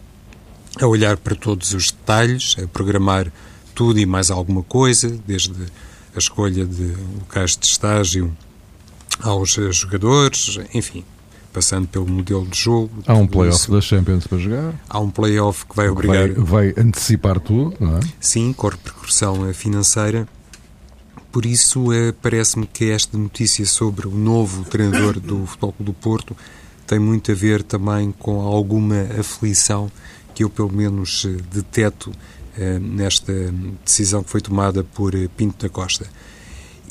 a 0.80 0.88
olhar 0.88 1.18
para 1.18 1.36
todos 1.36 1.74
os 1.74 1.92
detalhes, 1.92 2.56
a 2.62 2.68
programar 2.68 3.32
tudo 3.76 4.00
e 4.00 4.06
mais 4.06 4.32
alguma 4.32 4.64
coisa, 4.64 5.10
desde 5.26 5.54
a 6.16 6.20
escolha 6.20 6.66
de 6.66 6.96
locais 7.20 7.58
de 7.58 7.66
estágio 7.66 8.36
aos 9.22 9.58
jogadores, 9.72 10.60
enfim, 10.74 11.04
passando 11.54 11.88
pelo 11.88 12.08
modelo 12.08 12.46
de 12.48 12.60
jogo. 12.60 12.92
Há 13.06 13.14
um 13.14 13.28
playoff 13.28 13.70
da 13.72 13.82
Champions 13.82 14.28
para 14.28 14.38
jogar. 14.38 14.74
Há 14.90 15.00
um 15.00 15.10
playoff 15.10 15.66
que 15.66 15.76
vai 15.76 15.90
obrigar. 15.90 16.30
Vai, 16.34 16.72
vai, 16.72 16.84
antecipar 16.84 17.40
tudo, 17.40 17.76
não 17.80 17.98
é? 17.98 18.00
Sim, 18.20 18.54
com 18.54 18.68
repercussão 18.68 19.54
financeira, 19.54 20.28
Por 21.32 21.46
isso, 21.46 21.94
eh, 21.94 22.14
parece-me 22.22 22.68
que 22.68 22.92
esta 22.92 23.18
notícia 23.18 23.66
sobre 23.66 24.06
o 24.06 24.12
novo 24.12 24.66
treinador 24.66 25.18
do 25.18 25.46
Futebol 25.46 25.72
Clube 25.72 25.92
do 25.92 25.94
Porto 25.94 26.36
tem 26.86 27.00
muito 27.00 27.32
a 27.32 27.36
ver 27.36 27.64
também 27.64 28.14
com 28.20 28.42
alguma 28.42 29.02
aflição 29.18 29.90
que 30.34 30.44
eu, 30.44 30.50
pelo 30.50 30.72
menos, 30.72 31.26
eh, 31.26 31.38
deteto 31.52 32.12
eh, 32.58 32.80
nesta 32.80 33.34
decisão 33.84 34.24
que 34.24 34.30
foi 34.30 34.42
tomada 34.42 34.84
por 34.84 35.16
eh, 35.16 35.28
Pinto 35.36 35.64
da 35.64 35.70
Costa. 35.70 36.06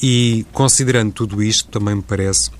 E, 0.02 0.46
considerando 0.52 1.12
tudo 1.12 1.42
isto, 1.42 1.68
também 1.68 1.96
me 1.96 2.02
parece 2.02 2.50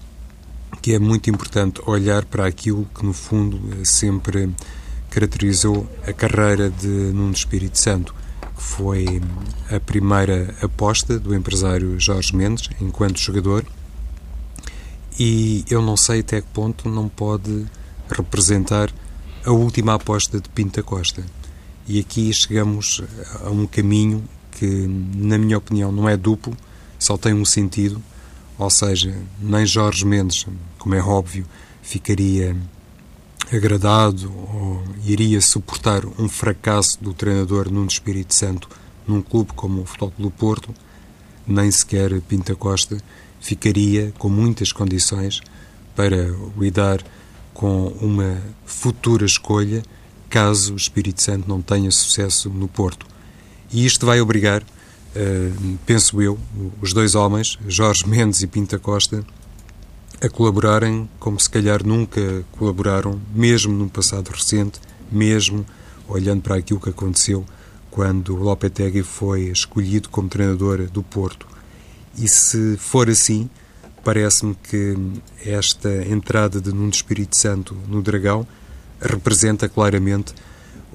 que 0.83 0.93
é 0.95 0.99
muito 0.99 1.31
importante 1.31 1.81
olhar 1.87 2.25
para 2.25 2.47
aquilo 2.47 2.87
que, 2.95 3.05
no 3.05 3.13
fundo, 3.13 3.61
sempre 3.85 4.51
caracterizou 5.11 5.89
a 6.07 6.13
carreira 6.13 6.71
de 6.71 6.87
Nuno 6.87 7.33
Espírito 7.33 7.79
Santo, 7.79 8.15
que 8.57 8.63
foi 8.63 9.21
a 9.71 9.81
primeira 9.81 10.55
aposta 10.63 11.19
do 11.19 11.35
empresário 11.35 11.99
Jorge 11.99 12.35
Mendes 12.37 12.69
enquanto 12.81 13.19
jogador 13.19 13.65
e 15.21 15.67
eu 15.69 15.83
não 15.83 15.99
sei 15.99 16.21
até 16.21 16.41
que 16.41 16.47
ponto 16.49 16.89
não 16.89 17.07
pode 17.07 17.67
representar 18.09 18.91
a 19.45 19.51
última 19.51 19.95
aposta 19.95 20.41
de 20.41 20.49
Pinta 20.49 20.83
Costa. 20.83 21.25
E 21.87 21.99
aqui 21.99 22.33
chegamos 22.33 23.03
a 23.45 23.51
um 23.51 23.67
caminho 23.67 24.23
que, 24.53 24.67
na 25.17 25.39
minha 25.39 25.59
opinião, 25.59 25.91
não 25.91 26.09
é 26.09 26.17
duplo, 26.17 26.57
só 26.99 27.17
tem 27.17 27.33
um 27.33 27.45
sentido, 27.45 28.03
ou 28.59 28.71
seja, 28.71 29.17
nem 29.41 29.65
Jorge 29.65 30.05
Mendes, 30.05 30.47
como 30.79 30.95
é 30.95 31.03
óbvio, 31.03 31.47
ficaria 31.83 32.55
agradado 33.53 34.31
ou 34.33 34.85
iria 35.05 35.41
suportar 35.41 36.05
um 36.19 36.29
fracasso 36.29 37.03
do 37.03 37.13
treinador 37.13 37.71
Nuno 37.71 37.89
Espírito 37.89 38.35
Santo 38.35 38.69
num 39.07 39.23
clube 39.23 39.53
como 39.55 39.83
o 39.83 39.87
Futebol 39.87 40.13
do 40.19 40.31
Porto, 40.31 40.73
nem 41.47 41.71
sequer 41.71 42.21
Pinta 42.21 42.55
Costa 42.55 42.99
ficaria 43.41 44.13
com 44.19 44.29
muitas 44.29 44.71
condições 44.71 45.41
para 45.97 46.33
lidar 46.57 47.03
com 47.53 47.89
uma 48.01 48.41
futura 48.65 49.25
escolha 49.25 49.83
caso 50.29 50.75
o 50.75 50.77
Espírito 50.77 51.21
Santo 51.21 51.49
não 51.49 51.61
tenha 51.61 51.91
sucesso 51.91 52.49
no 52.49 52.69
Porto. 52.69 53.07
E 53.73 53.85
isto 53.85 54.07
vai 54.07 54.21
obrigar, 54.21 54.63
uh, 54.63 55.79
penso 55.85 56.23
eu, 56.23 56.39
os 56.81 56.93
dois 56.93 57.15
homens, 57.15 57.59
Jorge 57.67 58.07
Mendes 58.09 58.43
e 58.43 58.47
Pinta 58.47 58.79
Costa, 58.79 59.25
a 60.23 60.29
colaborarem 60.29 61.09
como 61.19 61.41
se 61.41 61.49
calhar 61.51 61.85
nunca 61.85 62.45
colaboraram, 62.53 63.21
mesmo 63.35 63.73
no 63.73 63.89
passado 63.89 64.29
recente, 64.29 64.81
mesmo 65.11 65.67
olhando 66.07 66.43
para 66.43 66.57
aquilo 66.57 66.81
que 66.81 66.91
aconteceu 66.91 67.45
quando 67.91 68.37
Lopetegui 68.37 69.03
foi 69.03 69.45
escolhido 69.45 70.09
como 70.11 70.29
treinador 70.29 70.89
do 70.91 71.03
Porto. 71.03 71.47
E 72.17 72.29
se 72.29 72.77
for 72.77 73.09
assim, 73.09 73.49
parece-me 74.05 74.55
que 74.55 74.97
esta 75.45 75.91
entrada 76.07 76.61
de 76.61 76.73
Nuno 76.73 76.91
Espírito 76.91 77.37
Santo 77.37 77.77
no 77.89 78.03
Dragão 78.03 78.47
representa 79.01 79.69
claramente 79.69 80.35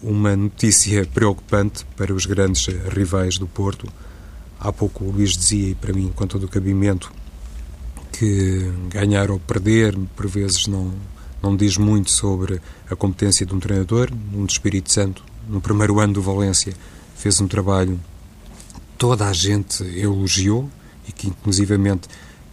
uma 0.01 0.35
notícia 0.35 1.05
preocupante 1.05 1.85
para 1.95 2.13
os 2.13 2.25
grandes 2.25 2.67
rivais 2.89 3.37
do 3.37 3.47
Porto. 3.47 3.87
Há 4.59 4.71
pouco 4.71 5.03
o 5.03 5.11
Luís 5.11 5.35
dizia, 5.35 5.69
e 5.69 5.75
para 5.75 5.93
mim, 5.93 6.11
com 6.15 6.27
todo 6.27 6.43
o 6.43 6.49
cabimento, 6.49 7.11
que 8.11 8.71
ganhar 8.89 9.31
ou 9.31 9.39
perder, 9.39 9.97
por 10.15 10.27
vezes, 10.27 10.67
não, 10.67 10.93
não 11.41 11.55
diz 11.55 11.77
muito 11.77 12.11
sobre 12.11 12.61
a 12.89 12.95
competência 12.95 13.45
de 13.45 13.53
um 13.53 13.59
treinador. 13.59 14.09
Nuno 14.31 14.45
Espírito 14.45 14.91
Santo, 14.91 15.23
no 15.47 15.59
primeiro 15.59 15.99
ano 15.99 16.13
do 16.13 16.21
Valência, 16.21 16.73
fez 17.15 17.39
um 17.41 17.47
trabalho 17.47 17.99
toda 18.97 19.27
a 19.27 19.33
gente 19.33 19.83
elogiou, 19.83 20.69
e 21.07 21.11
que 21.11 21.27
inclusivamente 21.27 22.07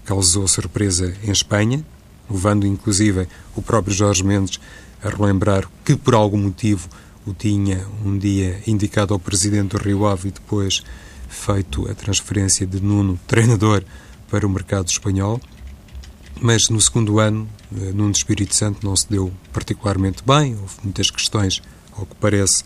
causou 0.04 0.46
surpresa 0.48 1.14
em 1.22 1.30
Espanha, 1.30 1.84
levando 2.30 2.66
inclusive 2.66 3.28
o 3.54 3.62
próprio 3.62 3.94
Jorge 3.94 4.24
Mendes 4.24 4.60
a 5.02 5.08
relembrar 5.08 5.68
que 5.84 5.96
por 5.96 6.14
algum 6.14 6.38
motivo 6.38 6.88
o 7.26 7.32
tinha 7.32 7.86
um 8.04 8.18
dia 8.18 8.60
indicado 8.66 9.14
ao 9.14 9.20
presidente 9.20 9.76
do 9.76 9.82
Rio 9.82 10.06
Ave 10.06 10.28
e 10.28 10.32
depois 10.32 10.82
feito 11.28 11.88
a 11.90 11.94
transferência 11.94 12.66
de 12.66 12.80
Nuno, 12.80 13.18
treinador, 13.26 13.84
para 14.28 14.46
o 14.46 14.50
mercado 14.50 14.88
espanhol. 14.88 15.40
Mas 16.40 16.68
no 16.68 16.80
segundo 16.80 17.18
ano, 17.20 17.48
eh, 17.74 17.92
Nuno 17.92 18.12
Espírito 18.12 18.54
Santo 18.54 18.84
não 18.84 18.96
se 18.96 19.08
deu 19.08 19.32
particularmente 19.52 20.22
bem, 20.26 20.56
houve 20.56 20.74
muitas 20.82 21.10
questões, 21.10 21.62
ao 21.92 22.06
que 22.06 22.14
parece, 22.16 22.64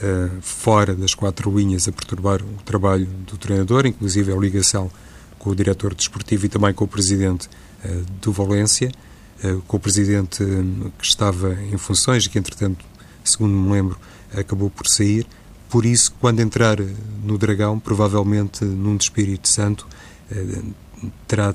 eh, 0.00 0.30
fora 0.40 0.94
das 0.94 1.14
quatro 1.14 1.50
linhas 1.56 1.88
a 1.88 1.92
perturbar 1.92 2.42
o 2.42 2.62
trabalho 2.64 3.06
do 3.26 3.36
treinador, 3.36 3.86
inclusive 3.86 4.32
a 4.32 4.36
ligação 4.36 4.90
com 5.46 5.50
o 5.50 5.54
diretor 5.54 5.94
desportivo 5.94 6.46
e 6.46 6.48
também 6.48 6.74
com 6.74 6.84
o 6.84 6.88
presidente 6.88 7.48
uh, 7.84 8.04
do 8.20 8.32
Valência, 8.32 8.90
uh, 9.44 9.62
com 9.68 9.76
o 9.76 9.80
presidente 9.80 10.42
um, 10.42 10.90
que 10.98 11.04
estava 11.04 11.56
em 11.72 11.78
funções 11.78 12.24
e 12.24 12.28
que, 12.28 12.36
entretanto, 12.36 12.84
segundo 13.22 13.52
me 13.54 13.70
lembro, 13.70 13.96
acabou 14.36 14.68
por 14.68 14.88
sair. 14.88 15.24
Por 15.70 15.86
isso, 15.86 16.12
quando 16.20 16.40
entrar 16.40 16.78
no 17.22 17.38
Dragão, 17.38 17.78
provavelmente 17.78 18.64
num 18.64 18.96
de 18.96 19.04
Espírito 19.04 19.48
Santo, 19.48 19.86
terá 21.28 21.54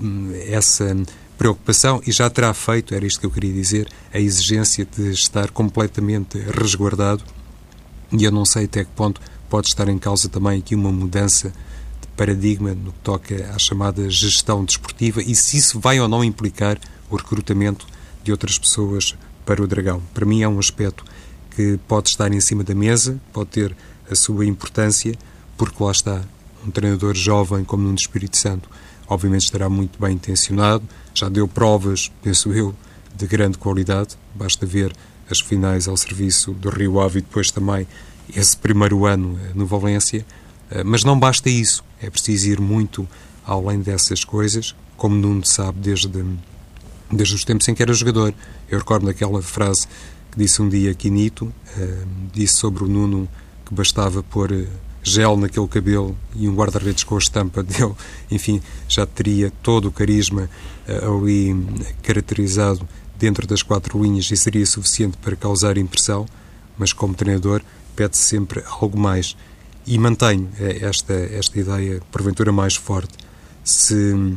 hum, 0.00 0.30
essa 0.46 0.96
preocupação 1.36 2.00
e 2.06 2.12
já 2.12 2.30
terá 2.30 2.54
feito, 2.54 2.94
era 2.94 3.04
isto 3.04 3.18
que 3.18 3.26
eu 3.26 3.32
queria 3.32 3.52
dizer, 3.52 3.88
a 4.12 4.20
exigência 4.20 4.86
de 4.86 5.10
estar 5.10 5.50
completamente 5.50 6.38
resguardado 6.38 7.24
e 8.12 8.22
eu 8.22 8.30
não 8.30 8.44
sei 8.44 8.66
até 8.66 8.84
que 8.84 8.90
ponto 8.92 9.20
pode 9.50 9.66
estar 9.66 9.88
em 9.88 9.98
causa 9.98 10.28
também 10.28 10.60
aqui 10.60 10.76
uma 10.76 10.92
mudança 10.92 11.52
paradigma 12.16 12.74
no 12.74 12.92
que 12.92 12.98
toca 13.00 13.50
à 13.54 13.58
chamada 13.58 14.08
gestão 14.08 14.64
desportiva 14.64 15.22
e 15.22 15.34
se 15.34 15.58
isso 15.58 15.80
vai 15.80 16.00
ou 16.00 16.08
não 16.08 16.24
implicar 16.24 16.78
o 17.10 17.16
recrutamento 17.16 17.86
de 18.22 18.30
outras 18.30 18.58
pessoas 18.58 19.14
para 19.44 19.62
o 19.62 19.66
Dragão. 19.66 20.02
Para 20.12 20.24
mim 20.24 20.42
é 20.42 20.48
um 20.48 20.58
aspecto 20.58 21.04
que 21.54 21.78
pode 21.86 22.08
estar 22.08 22.32
em 22.32 22.40
cima 22.40 22.64
da 22.64 22.74
mesa, 22.74 23.20
pode 23.32 23.50
ter 23.50 23.76
a 24.10 24.14
sua 24.14 24.46
importância, 24.46 25.16
porque 25.56 25.82
lá 25.82 25.92
está 25.92 26.22
um 26.66 26.70
treinador 26.70 27.14
jovem 27.14 27.64
como 27.64 27.84
Nuno 27.84 27.96
Espírito 27.96 28.36
Santo, 28.36 28.68
obviamente 29.06 29.44
estará 29.44 29.68
muito 29.68 29.98
bem 30.00 30.14
intencionado, 30.14 30.84
já 31.14 31.28
deu 31.28 31.46
provas, 31.46 32.10
penso 32.22 32.52
eu, 32.52 32.74
de 33.14 33.26
grande 33.26 33.58
qualidade, 33.58 34.16
basta 34.34 34.66
ver 34.66 34.92
as 35.30 35.40
finais 35.40 35.86
ao 35.86 35.96
serviço 35.96 36.52
do 36.52 36.68
Rio 36.70 37.00
Ave 37.00 37.18
e 37.18 37.22
depois 37.22 37.50
também 37.50 37.86
esse 38.34 38.56
primeiro 38.56 39.06
ano 39.06 39.38
eh, 39.44 39.52
no 39.54 39.66
Valência, 39.66 40.24
mas 40.82 41.04
não 41.04 41.18
basta 41.18 41.48
isso. 41.48 41.84
É 42.02 42.10
preciso 42.10 42.48
ir 42.48 42.60
muito 42.60 43.06
além 43.46 43.80
dessas 43.80 44.24
coisas, 44.24 44.74
como 44.96 45.14
Nuno 45.14 45.44
sabe 45.44 45.78
desde, 45.80 46.24
desde 47.10 47.34
os 47.34 47.44
tempos 47.44 47.68
em 47.68 47.74
que 47.74 47.82
era 47.82 47.92
jogador. 47.92 48.34
Eu 48.68 48.78
recordo 48.78 49.06
daquela 49.06 49.42
frase 49.42 49.86
que 50.30 50.38
disse 50.38 50.60
um 50.62 50.68
dia 50.68 50.94
Quinito, 50.94 51.46
uh, 51.46 52.06
disse 52.32 52.54
sobre 52.54 52.84
o 52.84 52.88
Nuno 52.88 53.28
que 53.64 53.74
bastava 53.74 54.22
pôr 54.22 54.52
eh, 54.52 54.66
gel 55.02 55.38
naquele 55.38 55.66
cabelo 55.68 56.14
e 56.34 56.46
um 56.46 56.54
guarda-redes 56.54 57.04
com 57.04 57.14
a 57.14 57.18
estampa 57.18 57.62
dele, 57.64 57.94
enfim, 58.30 58.60
já 58.86 59.06
teria 59.06 59.50
todo 59.62 59.88
o 59.88 59.92
carisma 59.92 60.50
ali 60.86 61.56
caracterizado 62.02 62.86
dentro 63.18 63.46
das 63.46 63.62
quatro 63.62 64.02
linhas 64.02 64.30
e 64.30 64.36
seria 64.36 64.66
suficiente 64.66 65.16
para 65.16 65.34
causar 65.34 65.78
impressão, 65.78 66.26
mas 66.76 66.92
como 66.92 67.14
treinador 67.14 67.62
pede 67.96 68.16
-se 68.18 68.24
sempre 68.24 68.62
algo 68.66 68.98
mais. 68.98 69.34
E 69.86 69.98
mantenho 69.98 70.48
eh, 70.58 70.78
esta, 70.82 71.12
esta 71.12 71.58
ideia, 71.58 72.00
porventura, 72.10 72.50
mais 72.50 72.74
forte. 72.74 73.12
Se 73.62 74.34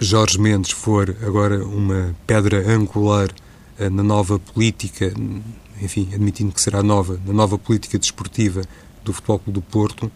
Jorge 0.00 0.38
Mendes 0.40 0.72
for 0.72 1.16
agora 1.22 1.64
uma 1.64 2.14
pedra 2.26 2.68
angular 2.72 3.30
eh, 3.78 3.88
na 3.88 4.02
nova 4.02 4.38
política, 4.38 5.12
enfim, 5.80 6.08
admitindo 6.12 6.52
que 6.52 6.60
será 6.60 6.82
nova, 6.82 7.20
na 7.24 7.32
nova 7.32 7.56
política 7.58 7.98
desportiva 7.98 8.62
do 9.04 9.12
Futebol 9.12 9.38
Clube 9.38 9.60
do 9.60 9.62
Porto, 9.62 10.10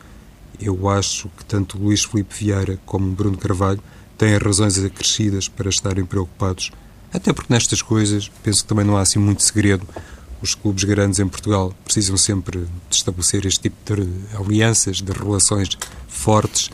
eu 0.61 0.89
acho 0.89 1.29
que 1.37 1.45
tanto 1.45 1.79
Luís 1.79 2.05
Felipe 2.05 2.35
Vieira 2.35 2.79
como 2.85 3.13
Bruno 3.13 3.37
Carvalho 3.37 3.83
têm 4.19 4.37
razões 4.39 4.79
acrescidas 4.79 5.49
para 5.49 5.69
estarem 5.69 6.05
preocupados. 6.05 6.71
Até 7.13 7.33
porque 7.33 7.53
nestas 7.53 7.83
coisas 7.83 8.31
penso 8.43 8.63
que 8.63 8.69
também 8.69 8.85
não 8.85 8.97
há 8.97 9.03
assim 9.03 9.19
muito 9.19 9.43
segredo 9.43 9.87
os 10.43 10.55
clubes 10.55 10.85
grandes 10.85 11.21
em 11.21 11.29
Portugal 11.29 11.73
precisam 11.85 12.17
sempre 12.17 12.59
de 12.91 12.97
estabelecer 12.97 13.47
este 13.47 13.61
tipo 13.61 13.95
de 13.95 14.37
alianças, 14.37 15.01
de 15.01 15.13
relações 15.13 15.79
fortes 16.09 16.69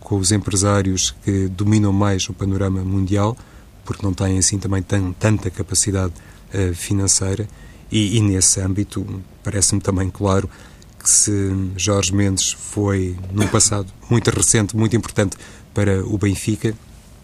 com 0.00 0.18
os 0.18 0.32
empresários 0.32 1.14
que 1.24 1.48
dominam 1.48 1.92
mais 1.92 2.28
o 2.28 2.34
panorama 2.34 2.84
mundial, 2.84 3.36
porque 3.84 4.04
não 4.04 4.12
têm 4.12 4.38
assim 4.38 4.58
também 4.58 4.82
tão, 4.82 5.12
tanta 5.12 5.48
capacidade 5.50 6.12
uh, 6.52 6.74
financeira. 6.74 7.48
E, 7.90 8.16
e, 8.16 8.20
nesse 8.20 8.60
âmbito, 8.60 9.06
parece-me 9.42 9.80
também 9.80 10.10
claro 10.10 10.50
que 10.98 11.08
se 11.08 11.32
Jorge 11.76 12.12
Mendes 12.12 12.52
foi, 12.52 13.16
num 13.32 13.46
passado 13.46 13.86
muito 14.10 14.30
recente, 14.30 14.76
muito 14.76 14.96
importante 14.96 15.36
para 15.72 16.04
o 16.04 16.18
Benfica, 16.18 16.74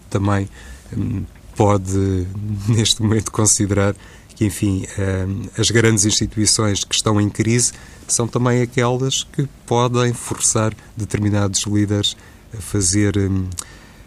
também 0.09 0.49
um, 0.97 1.25
pode, 1.57 2.27
neste 2.69 3.03
momento, 3.03 3.33
considerar 3.33 3.95
que, 4.41 4.47
enfim, 4.47 4.87
eh, 4.97 5.27
as 5.59 5.71
grandes 5.71 6.07
instituições 6.07 6.83
que 6.83 6.95
estão 6.95 7.21
em 7.21 7.29
crise 7.29 7.75
são 8.09 8.27
também 8.27 8.63
aquelas 8.63 9.25
que 9.25 9.47
podem 9.67 10.15
forçar 10.15 10.73
determinados 10.97 11.65
líderes 11.65 12.17
a 12.57 12.57
fazer, 12.57 13.17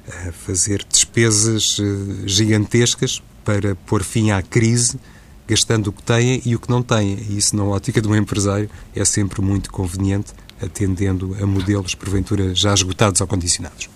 a 0.08 0.32
fazer 0.32 0.84
despesas 0.90 1.78
gigantescas 2.25 3.22
para 3.46 3.75
pôr 3.75 4.02
fim 4.02 4.32
à 4.32 4.42
crise, 4.42 5.00
gastando 5.48 5.90
o 5.90 5.94
que 5.94 6.02
têm 6.02 6.42
e 6.44 6.56
o 6.56 6.60
que 6.60 6.68
não 6.68 6.82
têm. 6.82 7.16
E 7.30 7.38
isso, 7.38 7.56
na 7.56 7.63
ótica 7.63 8.02
de 8.02 8.08
um 8.08 8.16
empresário, 8.16 8.68
é 8.96 9.06
sempre 9.06 9.40
muito 9.40 9.72
conveniente, 9.72 10.34
atendendo 10.60 11.38
a 11.40 11.46
modelos, 11.46 11.94
porventura, 11.94 12.56
já 12.56 12.74
esgotados 12.74 13.22
ou 13.22 13.28
condicionados. 13.28 13.88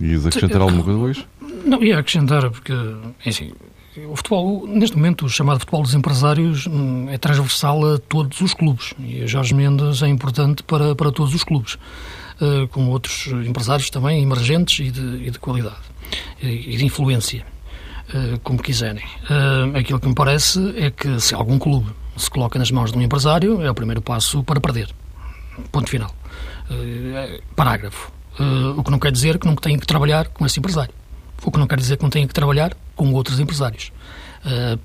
Ias 0.00 0.26
acrescentar 0.26 0.60
alguma 0.60 0.84
coisa, 0.84 0.98
Luís? 0.98 1.26
Não, 1.64 1.82
ia 1.82 1.98
acrescentar, 1.98 2.48
porque, 2.50 2.72
enfim, 3.26 3.52
o 4.08 4.16
futebol, 4.16 4.66
neste 4.66 4.96
momento, 4.96 5.26
o 5.26 5.28
chamado 5.28 5.60
futebol 5.60 5.82
dos 5.82 5.94
empresários 5.94 6.66
hum, 6.66 7.08
é 7.08 7.18
transversal 7.18 7.94
a 7.94 7.98
todos 7.98 8.40
os 8.40 8.54
clubes. 8.54 8.94
E 8.98 9.26
Jorge 9.26 9.54
Mendes 9.54 10.02
é 10.02 10.08
importante 10.08 10.62
para, 10.62 10.94
para 10.94 11.10
todos 11.10 11.34
os 11.34 11.44
clubes, 11.44 11.74
uh, 11.74 12.68
com 12.68 12.88
outros 12.88 13.26
empresários 13.46 13.90
também 13.90 14.22
emergentes 14.22 14.86
e 14.86 14.90
de, 14.90 15.26
e 15.26 15.30
de 15.30 15.38
qualidade 15.38 15.76
e 16.42 16.76
de 16.76 16.84
influência, 16.84 17.46
uh, 18.14 18.38
como 18.40 18.62
quiserem. 18.62 19.04
Uh, 19.24 19.76
aquilo 19.76 20.00
que 20.00 20.08
me 20.08 20.14
parece 20.14 20.74
é 20.76 20.90
que 20.90 21.20
se 21.20 21.34
algum 21.34 21.58
clube 21.58 21.90
se 22.16 22.30
coloca 22.30 22.58
nas 22.58 22.70
mãos 22.70 22.92
de 22.92 22.98
um 22.98 23.02
empresário, 23.02 23.62
é 23.62 23.70
o 23.70 23.74
primeiro 23.74 24.02
passo 24.02 24.42
para 24.42 24.60
perder. 24.60 24.90
Ponto 25.70 25.88
final. 25.88 26.14
parágrafo. 27.54 28.12
o 28.76 28.82
que 28.82 28.90
não 28.90 28.98
quer 28.98 29.12
dizer 29.12 29.38
que 29.38 29.46
não 29.46 29.54
tenha 29.54 29.78
que 29.78 29.86
trabalhar 29.86 30.28
com 30.28 30.44
esse 30.46 30.58
empresário. 30.58 30.99
O 31.44 31.50
que 31.50 31.58
não 31.58 31.66
quer 31.66 31.78
dizer 31.78 31.96
que 31.96 32.02
não 32.02 32.10
tenha 32.10 32.26
que 32.26 32.34
trabalhar 32.34 32.76
com 32.94 33.12
outros 33.12 33.40
empresários. 33.40 33.92
Uh, 34.44 34.78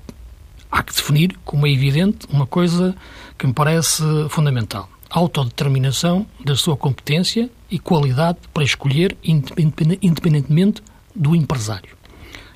há 0.70 0.82
que 0.82 0.94
definir, 0.94 1.36
como 1.44 1.66
é 1.66 1.70
evidente, 1.70 2.26
uma 2.30 2.46
coisa 2.46 2.94
que 3.38 3.46
me 3.46 3.52
parece 3.52 4.02
fundamental: 4.30 4.88
a 5.10 5.18
autodeterminação 5.18 6.26
da 6.44 6.56
sua 6.56 6.76
competência 6.76 7.50
e 7.70 7.78
qualidade 7.78 8.38
para 8.52 8.64
escolher 8.64 9.16
independentemente 9.22 10.82
do 11.14 11.34
empresário. 11.34 11.96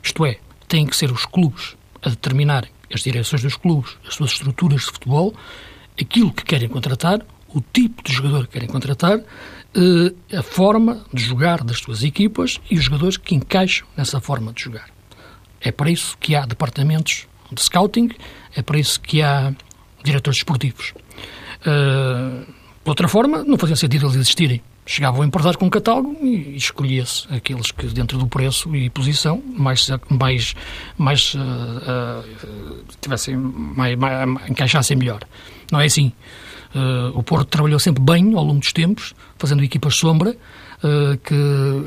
Isto 0.02 0.25
é, 0.25 0.38
têm 0.69 0.87
que 0.87 0.97
ser 0.97 1.11
os 1.11 1.26
clubes 1.26 1.76
a 2.02 2.09
determinarem 2.09 2.71
as 2.92 3.02
direções 3.02 3.42
dos 3.42 3.57
clubes, 3.57 3.97
as 4.07 4.14
suas 4.14 4.33
estruturas 4.33 4.83
de 4.83 4.87
futebol, 4.87 5.35
aquilo 6.00 6.33
que 6.33 6.45
querem 6.45 6.69
contratar, 6.69 7.21
o 7.49 7.61
tipo 7.61 8.02
de 8.02 8.12
jogador 8.12 8.47
que 8.47 8.52
querem 8.52 8.69
contratar 8.69 9.21
eh, 9.75 10.37
a 10.37 10.43
forma 10.43 11.05
de 11.12 11.23
jogar 11.23 11.62
das 11.62 11.79
suas 11.79 12.03
equipas 12.03 12.61
e 12.71 12.77
os 12.77 12.85
jogadores 12.85 13.17
que 13.17 13.35
encaixam 13.35 13.87
nessa 13.97 14.21
forma 14.21 14.53
de 14.53 14.65
jogar. 14.65 14.91
É 15.61 15.71
para 15.71 15.91
isso 15.91 16.17
que 16.19 16.35
há 16.35 16.45
departamentos 16.45 17.29
de 17.53 17.62
scouting, 17.62 18.11
é 18.57 18.62
para 18.62 18.79
isso 18.79 19.00
que 19.00 19.23
há 19.23 19.53
diretores 20.03 20.39
esportivos. 20.39 20.93
Uh, 21.61 22.47
de 22.83 22.89
outra 22.89 23.07
forma, 23.07 23.45
não 23.45 23.59
fazia 23.59 23.77
sentido 23.77 24.07
eles 24.07 24.17
existirem. 24.17 24.62
Chegava 24.87 25.21
o 25.21 25.25
empresário 25.25 25.59
com 25.59 25.67
um 25.67 25.71
catálogo 25.71 26.17
e 26.21 26.57
escolhia-se 26.57 27.33
aqueles 27.33 27.71
que, 27.71 27.87
dentro 27.87 28.19
do 28.19 28.27
preço 28.27 28.75
e 28.75 28.91
posição, 28.91 29.43
mais, 29.47 29.89
mais, 30.09 30.55
mais 30.97 31.35
uh, 31.35 31.39
uh, 31.39 32.85
tivessem, 33.00 33.37
mais, 33.37 33.97
mais, 33.97 34.50
encaixassem 34.50 34.97
melhor. 34.97 35.21
Não 35.71 35.81
é 35.81 35.85
assim. 35.85 36.12
Uh, 36.75 37.19
o 37.19 37.23
Porto 37.23 37.49
trabalhou 37.49 37.81
sempre 37.81 38.03
bem 38.03 38.35
ao 38.35 38.45
longo 38.45 38.61
dos 38.61 38.73
tempos, 38.73 39.12
fazendo 39.37 39.62
equipas 39.65 39.97
sombra, 39.97 40.37
uh, 40.85 41.17
que 41.19 41.35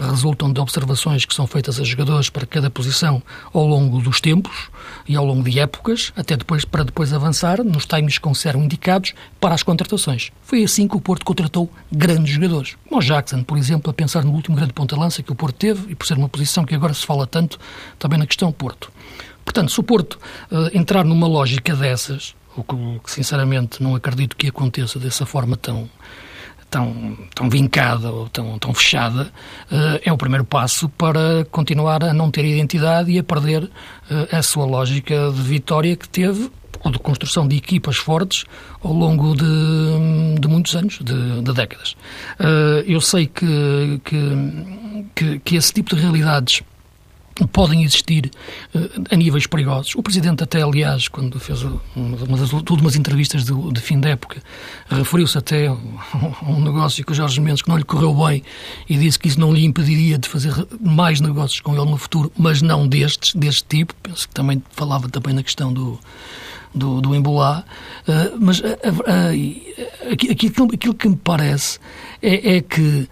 resultam 0.09 0.51
de 0.51 0.59
observações 0.59 1.23
que 1.25 1.33
são 1.33 1.47
feitas 1.47 1.79
a 1.79 1.83
jogadores 1.83 2.29
para 2.29 2.45
cada 2.45 2.69
posição 2.69 3.23
ao 3.53 3.65
longo 3.65 4.01
dos 4.01 4.19
tempos 4.19 4.69
e 5.07 5.15
ao 5.15 5.25
longo 5.25 5.43
de 5.49 5.57
épocas, 5.57 6.11
até 6.15 6.35
depois 6.35 6.65
para 6.65 6.83
depois 6.83 7.13
avançar 7.13 7.63
nos 7.63 7.85
times 7.85 8.17
que 8.17 8.33
serão 8.35 8.63
indicados 8.63 9.13
para 9.39 9.55
as 9.55 9.63
contratações. 9.63 10.31
Foi 10.41 10.63
assim 10.63 10.87
que 10.87 10.97
o 10.97 11.01
Porto 11.01 11.25
contratou 11.25 11.71
grandes 11.91 12.33
jogadores, 12.33 12.75
como 12.89 13.01
Jackson, 13.01 13.43
por 13.43 13.57
exemplo, 13.57 13.89
a 13.89 13.93
pensar 13.93 14.23
no 14.23 14.31
último 14.31 14.55
grande 14.55 14.73
ponta-lança 14.73 15.23
que 15.23 15.31
o 15.31 15.35
Porto 15.35 15.55
teve 15.55 15.91
e 15.91 15.95
por 15.95 16.05
ser 16.05 16.17
uma 16.17 16.29
posição 16.29 16.65
que 16.65 16.75
agora 16.75 16.93
se 16.93 17.05
fala 17.05 17.25
tanto 17.25 17.57
também 17.97 18.19
na 18.19 18.25
questão 18.25 18.51
Porto. 18.51 18.91
Portanto, 19.43 19.71
se 19.71 19.79
o 19.79 19.83
Porto 19.83 20.17
uh, 20.51 20.77
entrar 20.77 21.03
numa 21.03 21.27
lógica 21.27 21.75
dessas, 21.75 22.33
o 22.55 22.63
que, 22.63 23.11
sinceramente 23.11 23.81
não 23.81 23.95
acredito 23.95 24.35
que 24.35 24.47
aconteça 24.47 24.99
dessa 24.99 25.25
forma 25.25 25.57
tão 25.57 25.89
tão, 26.69 27.17
tão 27.35 27.49
vincada 27.51 28.09
ou 28.09 28.27
tão, 28.29 28.57
tão 28.57 28.73
fechada, 28.73 29.31
uh, 29.71 29.99
é 30.03 30.11
o 30.11 30.17
primeiro 30.17 30.43
passo 30.43 30.89
para 30.89 31.45
continuar 31.51 32.03
a 32.03 32.13
não 32.13 32.31
ter 32.31 32.43
identidade 32.45 33.11
e 33.11 33.19
a 33.19 33.23
perder 33.23 33.65
uh, 33.65 33.69
a 34.31 34.41
sua 34.41 34.65
lógica 34.65 35.31
de 35.31 35.41
vitória 35.43 35.95
que 35.95 36.09
teve 36.09 36.49
ou 36.83 36.91
de 36.91 36.97
construção 36.97 37.47
de 37.47 37.55
equipas 37.55 37.97
fortes 37.97 38.45
ao 38.83 38.91
longo 38.91 39.35
de, 39.35 40.39
de 40.39 40.47
muitos 40.47 40.75
anos, 40.75 40.99
de, 40.99 41.41
de 41.41 41.53
décadas. 41.53 41.95
Uh, 42.39 42.81
eu 42.87 42.99
sei 42.99 43.27
que, 43.27 44.01
que, 44.03 44.19
que, 45.15 45.39
que 45.39 45.55
esse 45.55 45.71
tipo 45.71 45.95
de 45.95 46.01
realidades 46.01 46.63
podem 47.51 47.83
existir 47.83 48.31
uh, 48.75 48.79
a 49.09 49.15
níveis 49.15 49.47
perigosos. 49.47 49.95
O 49.95 50.03
Presidente 50.03 50.43
até, 50.43 50.61
aliás, 50.61 51.07
quando 51.07 51.39
fez 51.39 51.63
uma, 51.95 52.37
das 52.37 52.53
últimas 52.53 52.95
entrevistas 52.95 53.43
de, 53.43 53.53
de, 53.71 53.81
fim 53.81 53.99
da 53.99 54.09
época, 54.09 54.41
referiu-se 54.89 55.37
até 55.37 55.67
a 55.67 55.73
um 56.47 56.61
negócio 56.61 57.03
com 57.05 57.11
o 57.11 57.15
Jorge 57.15 57.41
Mendes 57.41 57.61
que 57.61 57.69
não 57.69 57.77
lhe 57.77 57.83
correu 57.83 58.13
bem 58.13 58.43
e 58.87 58.97
disse 58.97 59.17
que 59.17 59.27
isso 59.27 59.39
não 59.39 59.53
lhe 59.53 59.65
impediria 59.65 60.17
de 60.17 60.29
fazer 60.29 60.53
mais 60.79 61.19
negócios 61.19 61.59
com 61.59 61.75
ele 61.75 61.89
no 61.89 61.97
futuro, 61.97 62.31
mas 62.37 62.61
não 62.61 62.87
destes, 62.87 63.33
deste 63.33 63.63
tipo. 63.63 63.95
Penso 64.01 64.27
que 64.27 64.33
também 64.33 64.61
falava 64.71 65.09
também 65.09 65.33
na 65.33 65.43
questão 65.43 65.73
do 65.73 65.99
do, 66.73 67.01
do 67.01 67.13
Embolá, 67.15 67.63
uh, 68.07 68.37
mas 68.39 68.59
uh, 68.59 68.63
uh, 68.63 70.11
aquilo, 70.11 70.73
aquilo, 70.73 70.93
que 70.95 71.07
me 71.07 71.15
parece 71.15 71.79
é, 72.21 72.55
é 72.55 72.61
que 72.61 73.07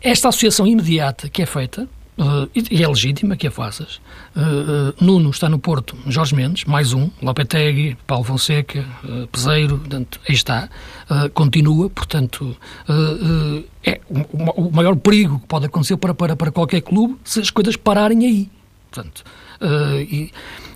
esta 0.00 0.28
associação 0.28 0.66
imediata 0.66 1.28
que 1.28 1.42
é 1.42 1.46
feita, 1.46 1.88
Uh, 2.18 2.50
e 2.54 2.82
é 2.82 2.86
legítima 2.86 3.34
que 3.34 3.46
a 3.46 3.50
faças. 3.50 4.00
Uh, 4.36 4.90
uh, 4.90 5.04
Nuno 5.04 5.30
está 5.30 5.48
no 5.48 5.58
Porto, 5.58 5.96
Jorge 6.06 6.34
Mendes, 6.34 6.64
mais 6.64 6.92
um, 6.92 7.08
Lopetegui, 7.22 7.96
Paulo 8.06 8.24
Fonseca, 8.24 8.84
Peseiro, 9.32 9.78
portanto, 9.78 10.20
aí 10.28 10.34
está. 10.34 10.68
continua, 11.32 11.88
portanto, 11.88 12.54
é 13.84 14.00
o, 14.08 14.66
o, 14.66 14.72
maior 14.72 14.96
perigo 14.96 15.38
que 15.38 15.46
pode 15.46 15.66
acontecer 15.66 15.96
para, 15.96 16.12
para, 16.12 16.36
para 16.36 16.50
qualquer 16.50 16.82
clube 16.82 17.16
se 17.24 17.40
as 17.40 17.50
coisas 17.50 17.76
pararem 17.76 18.26
aí. 18.26 18.50
Portanto, 18.90 19.24
e 20.10 20.30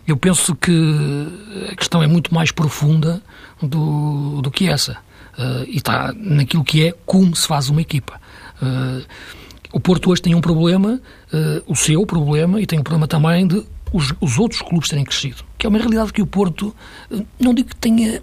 eu 0.07 0.17
penso 0.17 0.55
que 0.55 0.73
a 1.71 1.77
questão 1.77 2.03
é 2.03 2.07
muito 2.07 2.33
mais 2.33 2.51
profunda 2.53 3.23
do, 3.61 4.41
do 4.41 4.51
que 4.51 4.69
essa. 4.69 4.97
e 5.67 5.77
está 5.77 6.13
naquilo 6.17 6.65
que 6.65 6.87
é 6.87 6.95
como 7.05 7.37
se 7.37 7.47
faz 7.47 7.69
uma 7.69 7.83
equipa. 7.83 8.19
O 9.75 9.81
Porto 9.81 10.09
hoje 10.09 10.23
tem 10.23 10.37
um 10.37 10.41
problema, 10.41 11.01
uh, 11.33 11.63
o 11.67 11.75
seu 11.75 12.07
problema, 12.07 12.61
e 12.61 12.67
tem 12.67 12.79
um 12.79 12.83
problema 12.85 13.09
também 13.09 13.45
de 13.45 13.61
os, 13.93 14.15
os, 14.21 14.39
outros 14.39 14.63
clubes 14.63 14.89
terem 14.89 15.05
crescido. 15.05 15.43
Que 15.59 15.67
é 15.67 15.69
uma 15.69 15.79
realidade 15.79 16.13
que 16.13 16.23
o 16.23 16.27
Porto, 16.27 16.73
uh, 17.11 17.27
não 17.41 17.53
digo 17.53 17.71
que 17.71 17.77
tenha 17.77 18.23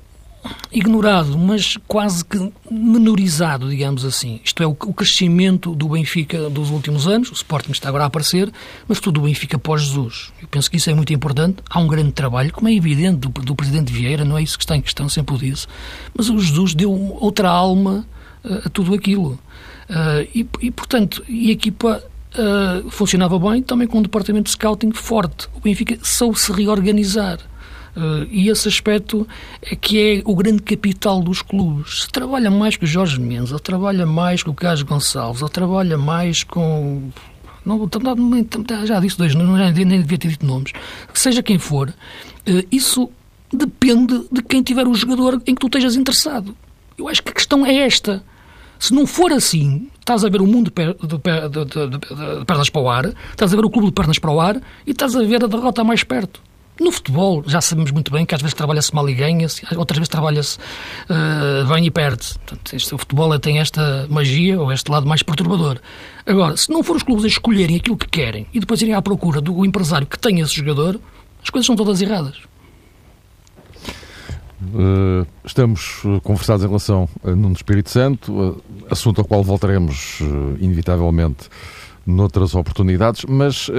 ignorado, 0.71 1.37
mas 1.37 1.75
quase 1.89 2.23
que 2.23 2.51
menorizado, 2.71 3.69
digamos 3.69 4.05
assim. 4.05 4.39
Isto 4.45 4.63
é, 4.63 4.65
o, 4.65 4.69
o 4.69 4.93
crescimento 4.93 5.75
do 5.75 5.89
Benfica 5.89 6.49
dos 6.49 6.69
últimos 6.69 7.05
anos, 7.05 7.29
o 7.29 7.33
Sporting 7.33 7.71
está 7.73 7.89
agora 7.89 8.05
a 8.05 8.07
aparecer, 8.07 8.49
mas 8.87 9.01
tudo 9.01 9.19
o 9.19 9.23
Benfica 9.23 9.59
pós-Jesus. 9.59 10.31
Eu 10.41 10.47
penso 10.47 10.71
que 10.71 10.77
isso 10.77 10.89
é 10.89 10.93
muito 10.93 11.11
importante. 11.11 11.57
Há 11.69 11.79
um 11.79 11.87
grande 11.87 12.13
trabalho, 12.13 12.53
como 12.53 12.69
é 12.69 12.73
evidente, 12.73 13.17
do, 13.17 13.27
do 13.27 13.53
Presidente 13.57 13.91
Vieira, 13.91 14.23
não 14.23 14.37
é 14.37 14.41
isso 14.41 14.57
que 14.57 14.63
está 14.63 14.77
em 14.77 14.81
questão, 14.81 15.09
sempre 15.09 15.35
o 15.35 15.37
disse, 15.37 15.67
mas 16.15 16.29
o 16.29 16.39
Jesus 16.39 16.73
deu 16.73 16.93
outra 17.19 17.49
alma 17.49 18.07
uh, 18.41 18.67
a 18.67 18.69
tudo 18.69 18.93
aquilo. 18.93 19.37
Uh, 19.89 20.27
e, 20.33 20.47
e, 20.61 20.71
portanto, 20.71 21.23
e 21.27 21.49
a 21.49 21.53
equipa 21.53 22.03
uh, 22.35 22.89
funcionava 22.89 23.37
bem 23.39 23.61
também 23.61 23.87
com 23.87 23.99
um 23.99 24.01
departamento 24.01 24.45
de 24.45 24.51
scouting 24.51 24.91
forte. 24.91 25.47
O 25.55 25.59
Benfica 25.59 25.97
soube 26.01 26.39
se 26.39 26.51
reorganizar. 26.51 27.39
Uh, 27.95 28.25
e 28.31 28.49
esse 28.49 28.69
aspecto 28.69 29.27
é 29.61 29.75
que 29.75 29.99
é 29.99 30.21
o 30.25 30.33
grande 30.33 30.61
capital 30.61 31.21
dos 31.21 31.41
clubes. 31.41 32.03
Se 32.03 32.09
trabalha 32.09 32.49
mais 32.49 32.77
com 32.77 32.85
o 32.85 32.87
Jorge 32.87 33.19
Mendes, 33.19 33.51
ou 33.51 33.59
trabalha 33.59 34.05
mais 34.05 34.43
com 34.43 34.51
o 34.51 34.53
Carlos 34.53 34.83
Gonçalves, 34.83 35.41
ou 35.41 35.49
trabalha 35.49 35.97
mais 35.97 36.43
com. 36.43 37.09
Não, 37.65 37.89
já 38.85 38.99
disse 38.99 39.17
dois, 39.17 39.35
não, 39.35 39.55
nem 39.55 39.73
devia 39.73 40.17
ter 40.17 40.29
dito 40.29 40.45
nomes. 40.45 40.71
Seja 41.13 41.43
quem 41.43 41.59
for, 41.59 41.89
uh, 41.89 42.67
isso 42.71 43.09
depende 43.53 44.25
de 44.31 44.41
quem 44.41 44.63
tiver 44.63 44.87
o 44.87 44.95
jogador 44.95 45.41
em 45.45 45.53
que 45.53 45.59
tu 45.59 45.67
estejas 45.67 45.95
interessado. 45.95 46.55
Eu 46.97 47.09
acho 47.09 47.21
que 47.21 47.29
a 47.29 47.33
questão 47.33 47.65
é 47.65 47.75
esta. 47.75 48.23
Se 48.81 48.95
não 48.95 49.05
for 49.05 49.31
assim, 49.31 49.87
estás 49.99 50.25
a 50.25 50.29
ver 50.29 50.41
o 50.41 50.47
mundo 50.47 50.71
de, 50.71 52.45
pernas 52.47 52.67
para 52.67 52.81
o 52.81 52.89
ar, 52.89 53.13
estás 53.29 53.53
a 53.53 53.55
ver 53.55 53.63
o 53.63 53.69
clube 53.69 53.89
de 53.89 53.93
pernas 53.93 54.17
para 54.17 54.31
o 54.31 54.41
ar 54.41 54.59
e 54.87 54.89
estás 54.89 55.15
a 55.15 55.21
ver 55.21 55.43
a 55.43 55.47
derrota 55.47 55.83
mais 55.83 56.03
perto. 56.03 56.41
No 56.79 56.91
futebol, 56.91 57.43
já 57.45 57.61
sabemos 57.61 57.91
muito 57.91 58.11
bem 58.11 58.25
que 58.25 58.33
às 58.33 58.41
vezes 58.41 58.55
trabalha-se 58.55 58.95
mal 58.95 59.07
e 59.07 59.13
ganha-se, 59.13 59.61
outras 59.75 59.99
vezes 59.99 60.09
trabalha-se 60.09 60.57
uh, 60.57 61.71
bem 61.71 61.85
e 61.85 61.91
perde-se. 61.91 62.39
O 62.91 62.97
futebol 62.97 63.37
tem 63.37 63.59
esta 63.59 64.07
magia, 64.09 64.59
ou 64.59 64.71
este 64.71 64.89
lado 64.89 65.05
mais 65.05 65.21
perturbador. 65.21 65.79
Agora, 66.25 66.57
se 66.57 66.71
não 66.71 66.81
for 66.81 66.95
os 66.95 67.03
clubes 67.03 67.23
a 67.23 67.27
escolherem 67.27 67.75
aquilo 67.75 67.95
que 67.95 68.07
querem 68.07 68.47
e 68.51 68.59
depois 68.59 68.81
irem 68.81 68.95
à 68.95 69.01
procura 69.03 69.39
do 69.39 69.63
empresário 69.63 70.07
que 70.07 70.17
tem 70.17 70.39
esse 70.39 70.55
jogador, 70.55 70.99
as 71.43 71.51
coisas 71.51 71.67
são 71.67 71.75
todas 71.75 72.01
erradas. 72.01 72.37
Uh 74.61 75.25
estamos 75.43 76.03
conversados 76.23 76.63
em 76.63 76.67
relação 76.67 77.09
a 77.23 77.31
Nuno 77.31 77.53
Espírito 77.53 77.89
Santo, 77.89 78.61
assunto 78.89 79.19
ao 79.19 79.25
qual 79.25 79.43
voltaremos 79.43 80.19
inevitavelmente 80.59 81.49
noutras 82.05 82.55
oportunidades, 82.55 83.25
mas 83.25 83.69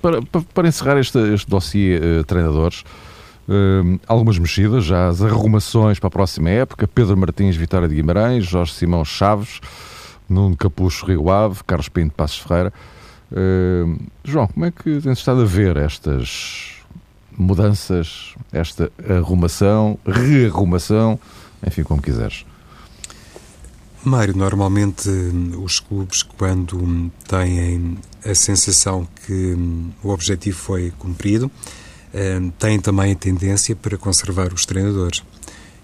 para, 0.00 0.22
para 0.54 0.68
encerrar 0.68 0.98
este, 0.98 1.18
este 1.34 1.48
dossiê 1.48 2.24
treinadores, 2.26 2.84
algumas 4.06 4.38
mexidas, 4.38 4.84
já 4.84 5.08
as 5.08 5.22
arrumações 5.22 5.98
para 5.98 6.08
a 6.08 6.10
próxima 6.10 6.50
época, 6.50 6.86
Pedro 6.86 7.16
Martins, 7.16 7.56
Vitória 7.56 7.88
de 7.88 7.96
Guimarães, 7.96 8.46
Jorge 8.46 8.72
Simão 8.72 9.04
Chaves, 9.04 9.60
Nuno 10.28 10.56
Capucho, 10.56 11.06
Rio 11.06 11.30
Ave, 11.30 11.62
Carlos 11.66 11.88
Pinto, 11.88 12.14
Passos 12.14 12.38
Ferreira. 12.38 12.72
João, 14.24 14.46
como 14.46 14.66
é 14.66 14.70
que 14.70 15.00
tens 15.00 15.18
estado 15.18 15.42
a 15.42 15.44
ver 15.44 15.76
estas 15.76 16.79
mudanças, 17.40 18.34
esta 18.52 18.92
arrumação, 19.08 19.98
rearrumação, 20.06 21.18
enfim, 21.66 21.82
como 21.82 22.02
quiseres. 22.02 22.44
Mário, 24.04 24.36
normalmente 24.36 25.10
os 25.62 25.78
clubes, 25.78 26.22
quando 26.22 27.10
têm 27.28 27.98
a 28.24 28.34
sensação 28.34 29.06
que 29.26 29.54
hum, 29.54 29.90
o 30.02 30.08
objetivo 30.10 30.58
foi 30.58 30.92
cumprido, 30.98 31.50
hum, 32.14 32.50
têm 32.58 32.78
também 32.78 33.12
a 33.12 33.16
tendência 33.16 33.76
para 33.76 33.98
conservar 33.98 34.52
os 34.52 34.64
treinadores. 34.64 35.22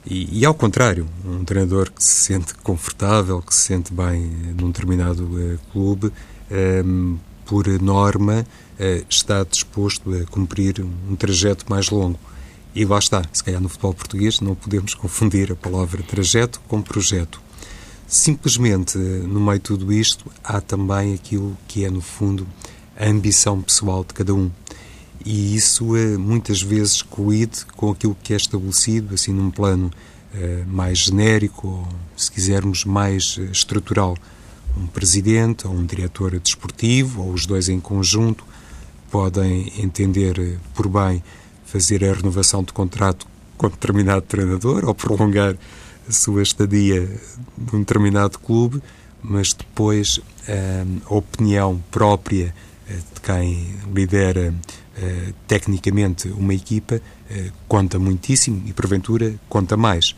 E, 0.09 0.41
e, 0.41 0.47
ao 0.47 0.55
contrário, 0.55 1.07
um 1.25 1.45
treinador 1.45 1.91
que 1.91 2.03
se 2.03 2.27
sente 2.27 2.55
confortável, 2.55 3.43
que 3.43 3.55
se 3.55 3.63
sente 3.63 3.93
bem 3.93 4.21
num 4.57 4.69
determinado 4.69 5.25
uh, 5.25 5.59
clube, 5.73 6.13
por 7.47 7.67
norma, 7.81 8.47
eh, 8.79 9.05
está 9.09 9.45
disposto 9.45 10.13
a 10.13 10.25
cumprir 10.27 10.85
um 11.09 11.17
trajeto 11.17 11.65
mais 11.69 11.89
longo. 11.89 12.19
E 12.75 12.85
lá 12.85 12.99
está, 12.99 13.23
se 13.33 13.43
calhar 13.43 13.61
no 13.61 13.69
futebol 13.69 13.95
português 13.95 14.41
não 14.41 14.55
podemos 14.55 14.93
confundir 14.95 15.51
a 15.53 15.57
palavra 15.57 16.03
trajeto 16.03 16.61
com 16.69 16.83
projeto. 16.83 17.41
Simplesmente, 18.07 18.99
no 18.99 19.41
meio 19.41 19.59
de 19.59 19.65
tudo 19.65 19.93
isto, 19.93 20.31
há 20.45 20.61
também 20.61 21.15
aquilo 21.15 21.57
que 21.67 21.85
é, 21.85 21.91
no 21.91 22.01
fundo, 22.01 22.47
a 22.99 23.07
ambição 23.09 23.61
pessoal 23.63 24.05
de 24.05 24.15
cada 24.15 24.35
um. 24.35 24.51
E 25.25 25.57
isso 25.57 25.97
é 25.97 26.17
muitas 26.17 26.63
vezes 26.63 27.03
coide 27.03 27.65
com 27.77 27.91
aquilo 27.91 28.17
que 28.23 28.33
é 28.33 28.37
estabelecido, 28.37 29.15
assim, 29.15 29.33
num 29.33 29.51
plano 29.51 29.91
eh, 30.35 30.65
mais 30.69 30.99
genérico, 30.99 31.67
ou, 31.67 31.89
se 32.17 32.31
quisermos, 32.31 32.85
mais 32.85 33.37
eh, 33.41 33.45
estrutural. 33.51 34.17
Um 34.77 34.87
presidente 34.87 35.67
ou 35.67 35.73
um 35.73 35.85
diretor 35.87 36.39
desportivo, 36.39 37.23
ou 37.23 37.33
os 37.33 37.47
dois 37.47 37.69
em 37.69 37.81
conjunto, 37.81 38.45
podem 39.11 39.73
entender 39.79 40.39
eh, 40.39 40.57
por 40.75 40.89
bem 40.89 41.23
fazer 41.65 42.05
a 42.05 42.13
renovação 42.13 42.63
de 42.63 42.73
contrato 42.73 43.27
com 43.57 43.69
determinado 43.69 44.23
treinador 44.23 44.85
ou 44.85 44.95
prolongar 44.95 45.57
a 46.09 46.13
sua 46.13 46.43
estadia 46.43 47.09
num 47.73 47.81
determinado 47.81 48.39
clube, 48.39 48.83
mas 49.23 49.55
depois 49.55 50.21
eh, 50.47 50.85
a 51.07 51.15
opinião 51.15 51.83
própria 51.91 52.55
eh, 52.89 52.95
de 53.15 53.21
quem 53.23 53.75
lidera 53.93 54.55
tecnicamente 55.47 56.29
uma 56.29 56.55
equipa 56.55 57.03
conta 57.69 57.99
muitíssimo 57.99 58.63
e, 58.65 58.73
porventura, 58.73 59.35
conta 59.47 59.77
mais. 59.77 60.17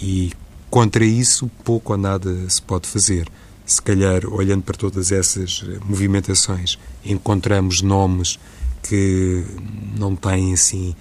E 0.00 0.30
contra 0.70 1.04
isso, 1.04 1.50
pouco 1.64 1.90
ou 1.90 1.98
nada 1.98 2.48
se 2.48 2.62
pode 2.62 2.86
fazer 2.86 3.28
se 3.64 3.80
calhar, 3.80 4.26
olhando 4.26 4.62
para 4.62 4.76
todas 4.76 5.12
essas 5.12 5.64
movimentações, 5.84 6.78
encontramos 7.04 7.82
nomes 7.82 8.38
que 8.82 9.44
não 9.96 10.16
têm 10.16 10.52
assim 10.52 10.94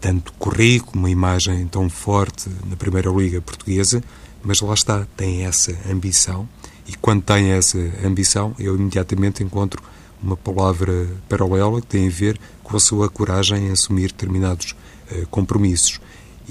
tanto 0.00 0.32
currículo, 0.34 1.00
uma 1.00 1.10
imagem 1.10 1.66
tão 1.66 1.88
forte 1.90 2.48
na 2.68 2.76
Primeira 2.76 3.10
Liga 3.10 3.40
Portuguesa, 3.40 4.02
mas 4.42 4.60
lá 4.60 4.74
está, 4.74 5.06
tem 5.16 5.44
essa 5.44 5.76
ambição. 5.90 6.48
E 6.86 6.94
quando 6.94 7.22
tem 7.22 7.50
essa 7.50 7.78
ambição, 8.04 8.54
eu 8.58 8.76
imediatamente 8.76 9.42
encontro 9.42 9.82
uma 10.22 10.36
palavra 10.36 11.08
paralela 11.28 11.80
que 11.80 11.88
tem 11.88 12.06
a 12.06 12.10
ver 12.10 12.38
com 12.62 12.76
a 12.76 12.80
sua 12.80 13.08
coragem 13.08 13.66
em 13.66 13.70
assumir 13.70 14.12
determinados 14.12 14.76
uh, 15.10 15.26
compromissos. 15.26 16.00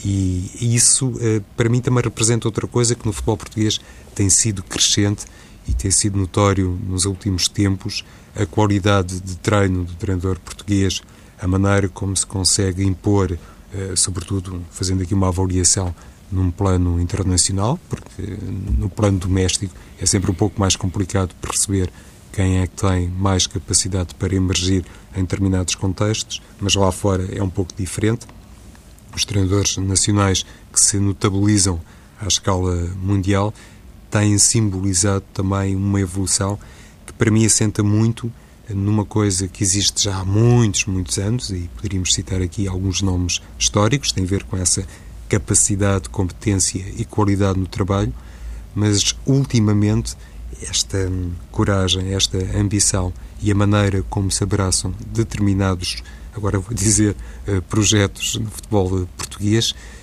E 0.04 0.52
isso, 0.60 1.08
uh, 1.08 1.44
para 1.56 1.70
mim, 1.70 1.80
também 1.80 2.04
representa 2.04 2.48
outra 2.48 2.68
coisa 2.68 2.96
que 2.96 3.06
no 3.06 3.14
futebol 3.14 3.38
português 3.38 3.80
tem 4.14 4.30
sido 4.30 4.62
crescente 4.64 5.26
e 5.68 5.74
tem 5.74 5.92
sido 5.92 6.18
notório 6.18 6.80
nos 6.88 7.06
últimos 7.06 7.48
tempos 7.48 8.04
a 8.36 8.46
qualidade 8.46 9.20
de 9.20 9.38
treino 9.38 9.84
do 9.84 9.94
treinador 9.94 10.40
português, 10.40 11.02
a 11.40 11.48
maneira 11.48 11.88
como 11.90 12.16
se 12.16 12.26
consegue 12.26 12.84
impor, 12.84 13.38
eh, 13.74 13.94
sobretudo 13.96 14.62
fazendo 14.72 15.04
aqui 15.04 15.14
uma 15.14 15.30
avaliação 15.30 15.94
num 16.32 16.52
plano 16.52 17.00
internacional, 17.00 17.80
porque 17.90 18.38
no 18.78 18.90
plano 18.90 19.20
doméstico 19.20 19.74
é 20.00 20.06
sempre 20.06 20.32
um 20.32 20.34
pouco 20.34 20.60
mais 20.60 20.76
complicado 20.76 21.34
perceber 21.42 21.92
quem 22.32 22.60
é 22.60 22.68
que 22.68 22.76
tem 22.76 23.08
mais 23.10 23.48
capacidade 23.48 24.14
para 24.16 24.36
emergir 24.36 24.84
em 25.16 25.22
determinados 25.22 25.76
contextos, 25.76 26.42
mas 26.60 26.76
lá 26.76 26.92
fora 26.92 27.26
é 27.34 27.42
um 27.42 27.50
pouco 27.50 27.74
diferente. 27.74 28.28
Os 29.16 29.24
treinadores 29.24 29.78
nacionais 29.78 30.46
que 30.74 30.80
se 30.80 31.00
notabilizam 31.00 31.80
à 32.20 32.28
escala 32.28 32.76
mundial 33.02 33.54
têm 34.16 34.38
simbolizado 34.38 35.26
também 35.34 35.76
uma 35.76 36.00
evolução 36.00 36.58
que 37.06 37.12
para 37.12 37.30
mim 37.30 37.46
assenta 37.46 37.84
muito 37.84 38.32
numa 38.70 39.04
coisa 39.04 39.46
que 39.46 39.62
existe 39.62 40.06
já 40.06 40.16
há 40.16 40.24
muitos, 40.24 40.86
muitos 40.86 41.18
anos, 41.18 41.50
e 41.50 41.70
poderíamos 41.76 42.14
citar 42.14 42.42
aqui 42.42 42.66
alguns 42.66 43.02
nomes 43.02 43.42
históricos, 43.60 44.14
tem 44.14 44.24
a 44.24 44.28
ver 44.28 44.44
com 44.46 44.56
essa 44.56 44.88
capacidade, 45.28 46.08
competência 46.08 46.84
e 46.98 47.04
qualidade 47.04 47.60
no 47.60 47.68
trabalho, 47.68 48.14
mas 48.74 49.16
ultimamente 49.26 50.16
esta 50.62 51.12
coragem, 51.52 52.14
esta 52.14 52.38
ambição 52.58 53.14
e 53.42 53.52
a 53.52 53.56
maneira 53.56 54.02
como 54.10 54.32
se 54.32 54.42
abraçam 54.44 54.96
determinados, 55.14 56.02
agora 56.34 56.58
vou 56.58 56.74
dizer, 56.74 57.18
eh, 57.46 57.60
projetos 57.70 58.36
no 58.38 58.50
futebol 58.50 59.08
português, 59.18 59.76
Hum, 59.76 59.95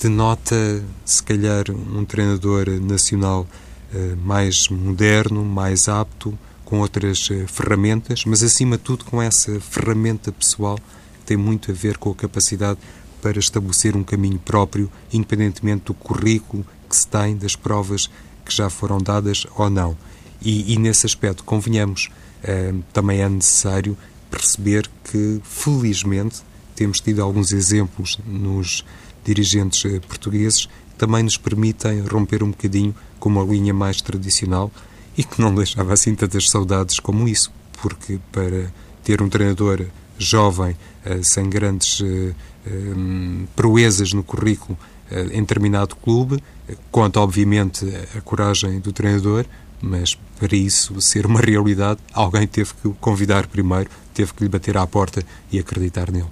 denota, 0.00 0.82
se 1.04 1.22
calhar, 1.22 1.64
um 1.70 2.04
treinador 2.04 2.68
nacional 2.80 3.46
hum, 3.94 4.16
mais 4.24 4.68
moderno, 4.68 5.44
mais 5.44 5.88
apto, 5.88 6.36
com 6.64 6.80
outras 6.80 7.30
hum, 7.30 7.46
ferramentas, 7.46 8.24
mas 8.24 8.42
acima 8.42 8.76
de 8.76 8.82
tudo 8.82 9.04
com 9.04 9.20
essa 9.20 9.60
ferramenta 9.60 10.32
pessoal 10.32 10.76
que 10.76 11.26
tem 11.26 11.36
muito 11.36 11.70
a 11.70 11.74
ver 11.74 11.98
com 11.98 12.10
a 12.10 12.14
capacidade 12.14 12.78
para 13.20 13.38
estabelecer 13.38 13.94
um 13.96 14.02
caminho 14.02 14.38
próprio, 14.38 14.90
independentemente 15.12 15.84
do 15.86 15.94
currículo 15.94 16.64
que 16.88 16.96
se 16.96 17.06
tem, 17.06 17.36
das 17.36 17.54
provas 17.54 18.08
que 18.44 18.54
já 18.54 18.70
foram 18.70 18.98
dadas 18.98 19.46
ou 19.56 19.68
não. 19.68 19.96
E, 20.40 20.72
e 20.72 20.78
nesse 20.78 21.06
aspecto, 21.06 21.42
convenhamos, 21.42 22.08
também 22.92 23.20
é 23.20 23.28
necessário 23.28 23.96
perceber 24.30 24.88
que, 25.04 25.40
felizmente, 25.42 26.42
temos 26.74 27.00
tido 27.00 27.22
alguns 27.22 27.52
exemplos 27.52 28.18
nos 28.24 28.84
dirigentes 29.26 29.84
eh, 29.84 30.00
portugueses 30.00 30.68
também 30.96 31.22
nos 31.22 31.36
permitem 31.36 32.00
romper 32.00 32.42
um 32.42 32.50
bocadinho 32.50 32.94
com 33.18 33.28
uma 33.28 33.42
linha 33.42 33.74
mais 33.74 34.00
tradicional 34.00 34.70
e 35.18 35.24
que 35.24 35.40
não 35.40 35.52
deixava 35.54 35.92
assim 35.92 36.14
tantas 36.14 36.48
saudades 36.48 37.00
como 37.00 37.28
isso, 37.28 37.52
porque 37.82 38.20
para 38.30 38.72
ter 39.02 39.20
um 39.20 39.28
treinador 39.28 39.84
jovem, 40.16 40.76
eh, 41.04 41.20
sem 41.22 41.50
grandes 41.50 42.00
eh, 42.00 42.32
proezas 43.54 44.12
no 44.12 44.24
currículo 44.24 44.76
em 45.30 45.40
determinado 45.40 45.94
clube, 45.94 46.42
conta 46.90 47.20
obviamente 47.20 47.86
a 48.18 48.20
coragem 48.22 48.80
do 48.80 48.92
treinador, 48.92 49.46
mas 49.80 50.18
para 50.40 50.56
isso 50.56 51.00
ser 51.00 51.26
uma 51.26 51.40
realidade, 51.40 52.00
alguém 52.12 52.44
teve 52.44 52.74
que 52.74 52.88
o 52.88 52.94
convidar 52.94 53.46
primeiro, 53.46 53.88
teve 54.12 54.34
que 54.34 54.42
lhe 54.42 54.48
bater 54.48 54.76
à 54.76 54.84
porta 54.84 55.22
e 55.52 55.60
acreditar 55.60 56.10
nele. 56.10 56.26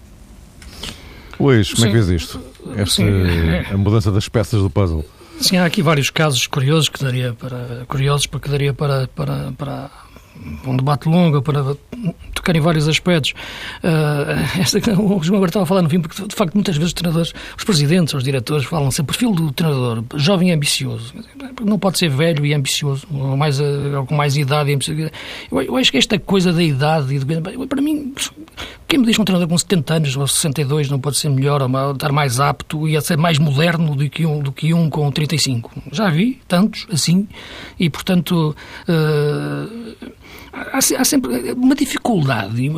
Luís, 1.38 1.68
como 1.72 1.82
Sim. 1.82 1.86
é 1.86 1.92
que 1.92 2.00
vês 2.00 2.22
isto? 2.22 2.40
Esta, 2.76 3.02
a 3.72 3.76
mudança 3.76 4.10
das 4.10 4.28
peças 4.28 4.60
do 4.60 4.70
puzzle. 4.70 5.04
Sim, 5.40 5.56
há 5.56 5.64
aqui 5.64 5.82
vários 5.82 6.10
casos 6.10 6.46
curiosos 6.46 6.88
que 6.88 7.02
daria 7.02 7.34
para 7.34 7.84
curiosos 7.86 8.26
porque 8.26 8.48
daria 8.48 8.72
para, 8.72 9.08
para, 9.08 9.52
para 9.52 9.90
um 10.66 10.76
debate 10.76 11.08
longo 11.08 11.40
para 11.42 11.76
tocar 12.34 12.56
em 12.56 12.60
vários 12.60 12.88
aspectos. 12.88 13.32
Uh, 13.82 14.60
esta, 14.60 14.78
o 15.00 15.22
João 15.22 15.36
agora 15.36 15.48
estava 15.48 15.62
a 15.62 15.66
falar 15.66 15.82
no 15.82 15.88
fim, 15.88 16.00
porque 16.00 16.26
de 16.26 16.34
facto 16.34 16.54
muitas 16.54 16.76
vezes 16.76 16.88
os 16.88 16.94
treinadores, 16.94 17.32
os 17.56 17.64
presidentes, 17.64 18.14
os 18.14 18.22
diretores 18.22 18.66
falam 18.66 18.90
sempre 18.90 19.16
perfil 19.16 19.32
do 19.32 19.52
treinador, 19.52 20.04
jovem 20.16 20.50
e 20.50 20.52
ambicioso. 20.52 21.14
Não 21.62 21.78
pode 21.78 21.98
ser 21.98 22.10
velho 22.10 22.44
e 22.44 22.52
ambicioso, 22.52 23.06
ou, 23.12 23.36
mais, 23.36 23.58
ou 23.60 24.06
com 24.06 24.14
mais 24.14 24.36
idade 24.36 24.70
e 24.70 24.74
ambicioso. 24.74 25.10
Eu, 25.50 25.62
eu, 25.62 25.76
acho 25.76 25.90
que 25.90 25.98
esta 25.98 26.18
coisa 26.18 26.52
da 26.52 26.62
idade, 26.62 27.18
para 27.66 27.80
mim, 27.80 28.14
quem 28.86 28.98
me 28.98 29.06
diz 29.06 29.16
que 29.16 29.22
um 29.22 29.24
treinador 29.24 29.48
com 29.48 29.56
70 29.56 29.94
anos 29.94 30.16
ou 30.16 30.26
62 30.26 30.90
não 30.90 31.00
pode 31.00 31.16
ser 31.16 31.28
melhor 31.30 31.62
ou 31.62 31.92
estar 31.92 32.12
mais 32.12 32.40
apto 32.40 32.86
e 32.88 32.96
a 32.96 33.00
ser 33.00 33.16
mais 33.16 33.38
moderno 33.38 33.94
do 33.94 34.08
que 34.10 34.26
um, 34.26 34.40
do 34.40 34.52
que 34.52 34.74
um 34.74 34.90
com 34.90 35.10
35? 35.10 35.70
Já 35.92 36.10
vi 36.10 36.40
tantos 36.46 36.86
assim 36.92 37.26
e, 37.78 37.88
portanto. 37.88 38.54
Uh, 38.88 40.14
há, 40.54 40.78
há, 40.78 41.04
sempre 41.04 41.52
uma 41.52 41.74
dificuldade. 41.74 42.70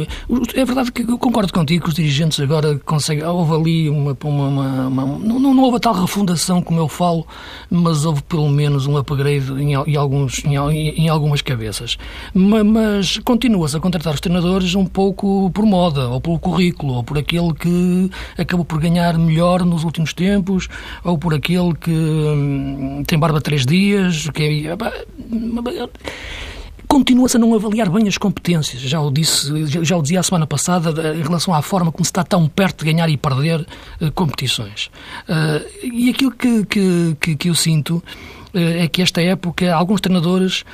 É 0.54 0.64
verdade 0.64 0.92
que 0.92 1.02
eu 1.02 1.18
concordo 1.18 1.52
contigo 1.52 1.84
que 1.84 1.88
os 1.90 1.94
dirigentes 1.94 2.40
agora 2.40 2.78
conseguem. 2.78 3.24
Houve 3.24 3.54
ali 3.54 3.90
uma. 3.90 4.16
uma, 4.24 4.48
uma, 4.48 4.86
uma 4.88 5.06
não, 5.18 5.38
não, 5.38 5.62
houve 5.62 5.76
a 5.76 5.80
tal 5.80 5.94
refundação 5.94 6.62
como 6.62 6.80
eu 6.80 6.88
falo, 6.88 7.26
mas 7.70 8.04
houve 8.04 8.22
pelo 8.22 8.48
menos 8.48 8.86
um 8.86 8.96
upgrade 8.96 9.52
em, 9.52 9.74
em 9.74 9.96
alguns, 9.96 10.44
em, 10.44 10.56
em, 10.56 11.08
algumas 11.08 11.42
cabeças. 11.42 11.98
Mas, 12.32 12.64
mas 12.64 13.18
continua-se 13.18 13.76
a 13.76 13.80
contratar 13.80 14.14
os 14.14 14.20
treinadores 14.20 14.74
um 14.74 14.86
pouco 14.86 15.50
por 15.50 15.64
moda, 15.66 16.08
ou 16.08 16.20
pelo 16.20 16.38
currículo, 16.38 16.94
ou 16.94 17.04
por 17.04 17.18
aquele 17.18 17.52
que 17.54 18.10
acabou 18.38 18.64
por 18.64 18.80
ganhar 18.80 19.18
melhor 19.18 19.64
nos 19.64 19.84
últimos 19.84 20.12
tempos, 20.12 20.68
ou 21.04 21.18
por 21.18 21.34
aquele 21.34 21.74
que 21.74 21.90
hum, 21.90 23.02
tem 23.06 23.18
barba 23.18 23.40
três 23.40 23.66
dias, 23.66 24.28
que 24.30 24.42
é 24.42 24.76
continua-se 26.96 27.36
a 27.36 27.40
não 27.40 27.52
avaliar 27.52 27.90
bem 27.90 28.08
as 28.08 28.16
competências. 28.16 28.80
Já 28.80 28.98
o 28.98 29.10
disse, 29.10 29.66
já 29.84 29.98
o 29.98 30.00
dizia 30.00 30.20
a 30.20 30.22
semana 30.22 30.46
passada 30.46 31.14
em 31.14 31.20
relação 31.20 31.52
à 31.52 31.60
forma 31.60 31.92
como 31.92 32.02
se 32.02 32.08
está 32.08 32.24
tão 32.24 32.48
perto 32.48 32.86
de 32.86 32.90
ganhar 32.90 33.06
e 33.10 33.18
perder 33.18 33.60
uh, 34.00 34.10
competições. 34.12 34.86
Uh, 35.28 35.62
e 35.84 36.08
aquilo 36.08 36.30
que, 36.30 36.64
que, 36.64 37.16
que, 37.20 37.36
que 37.36 37.48
eu 37.50 37.54
sinto 37.54 38.02
eh, 38.54 38.84
é 38.84 38.88
que 38.88 39.02
esta 39.02 39.20
época 39.20 39.74
alguns 39.74 40.00
treinadores 40.00 40.64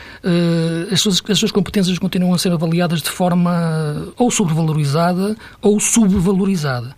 as 0.92 1.00
suas, 1.00 1.20
as 1.28 1.38
suas 1.38 1.50
competências 1.50 1.98
continuam 1.98 2.32
a 2.32 2.38
ser 2.38 2.52
avaliadas 2.52 3.02
de 3.02 3.10
forma 3.10 4.12
ou 4.16 4.30
sobrevalorizada 4.30 5.36
ou 5.60 5.80
subvalorizada. 5.80 6.94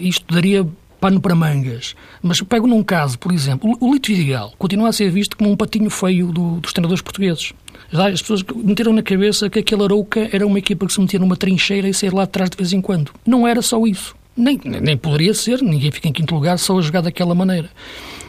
Isto 0.00 0.34
daria 0.34 0.66
pano 1.00 1.20
para 1.20 1.34
mangas. 1.34 1.94
Mas 2.22 2.40
pego 2.40 2.66
num 2.66 2.82
caso, 2.82 3.18
por 3.18 3.32
exemplo, 3.32 3.76
o 3.80 3.92
Lito 3.92 4.08
Vidigal 4.08 4.52
continua 4.58 4.88
a 4.88 4.92
ser 4.92 5.10
visto 5.10 5.36
como 5.36 5.50
um 5.50 5.56
patinho 5.56 5.90
feio 5.90 6.32
do, 6.32 6.60
dos 6.60 6.72
treinadores 6.72 7.02
portugueses. 7.02 7.52
As 7.92 8.20
pessoas 8.20 8.42
meteram 8.56 8.92
na 8.92 9.02
cabeça 9.02 9.48
que 9.48 9.58
aquele 9.58 9.82
Arouca 9.82 10.28
era 10.32 10.46
uma 10.46 10.58
equipa 10.58 10.86
que 10.86 10.92
se 10.92 11.00
metia 11.00 11.18
numa 11.18 11.36
trincheira 11.36 11.88
e 11.88 11.94
saía 11.94 12.12
lá 12.12 12.24
de 12.24 12.30
trás 12.30 12.50
de 12.50 12.56
vez 12.56 12.72
em 12.72 12.80
quando. 12.80 13.12
Não 13.26 13.46
era 13.46 13.62
só 13.62 13.84
isso. 13.86 14.14
Nem, 14.36 14.60
nem 14.64 14.96
poderia 14.96 15.34
ser, 15.34 15.60
ninguém 15.62 15.90
fica 15.90 16.08
em 16.08 16.12
quinto 16.12 16.32
lugar 16.32 16.58
só 16.58 16.78
a 16.78 16.82
jogar 16.82 17.00
daquela 17.00 17.34
maneira. 17.34 17.70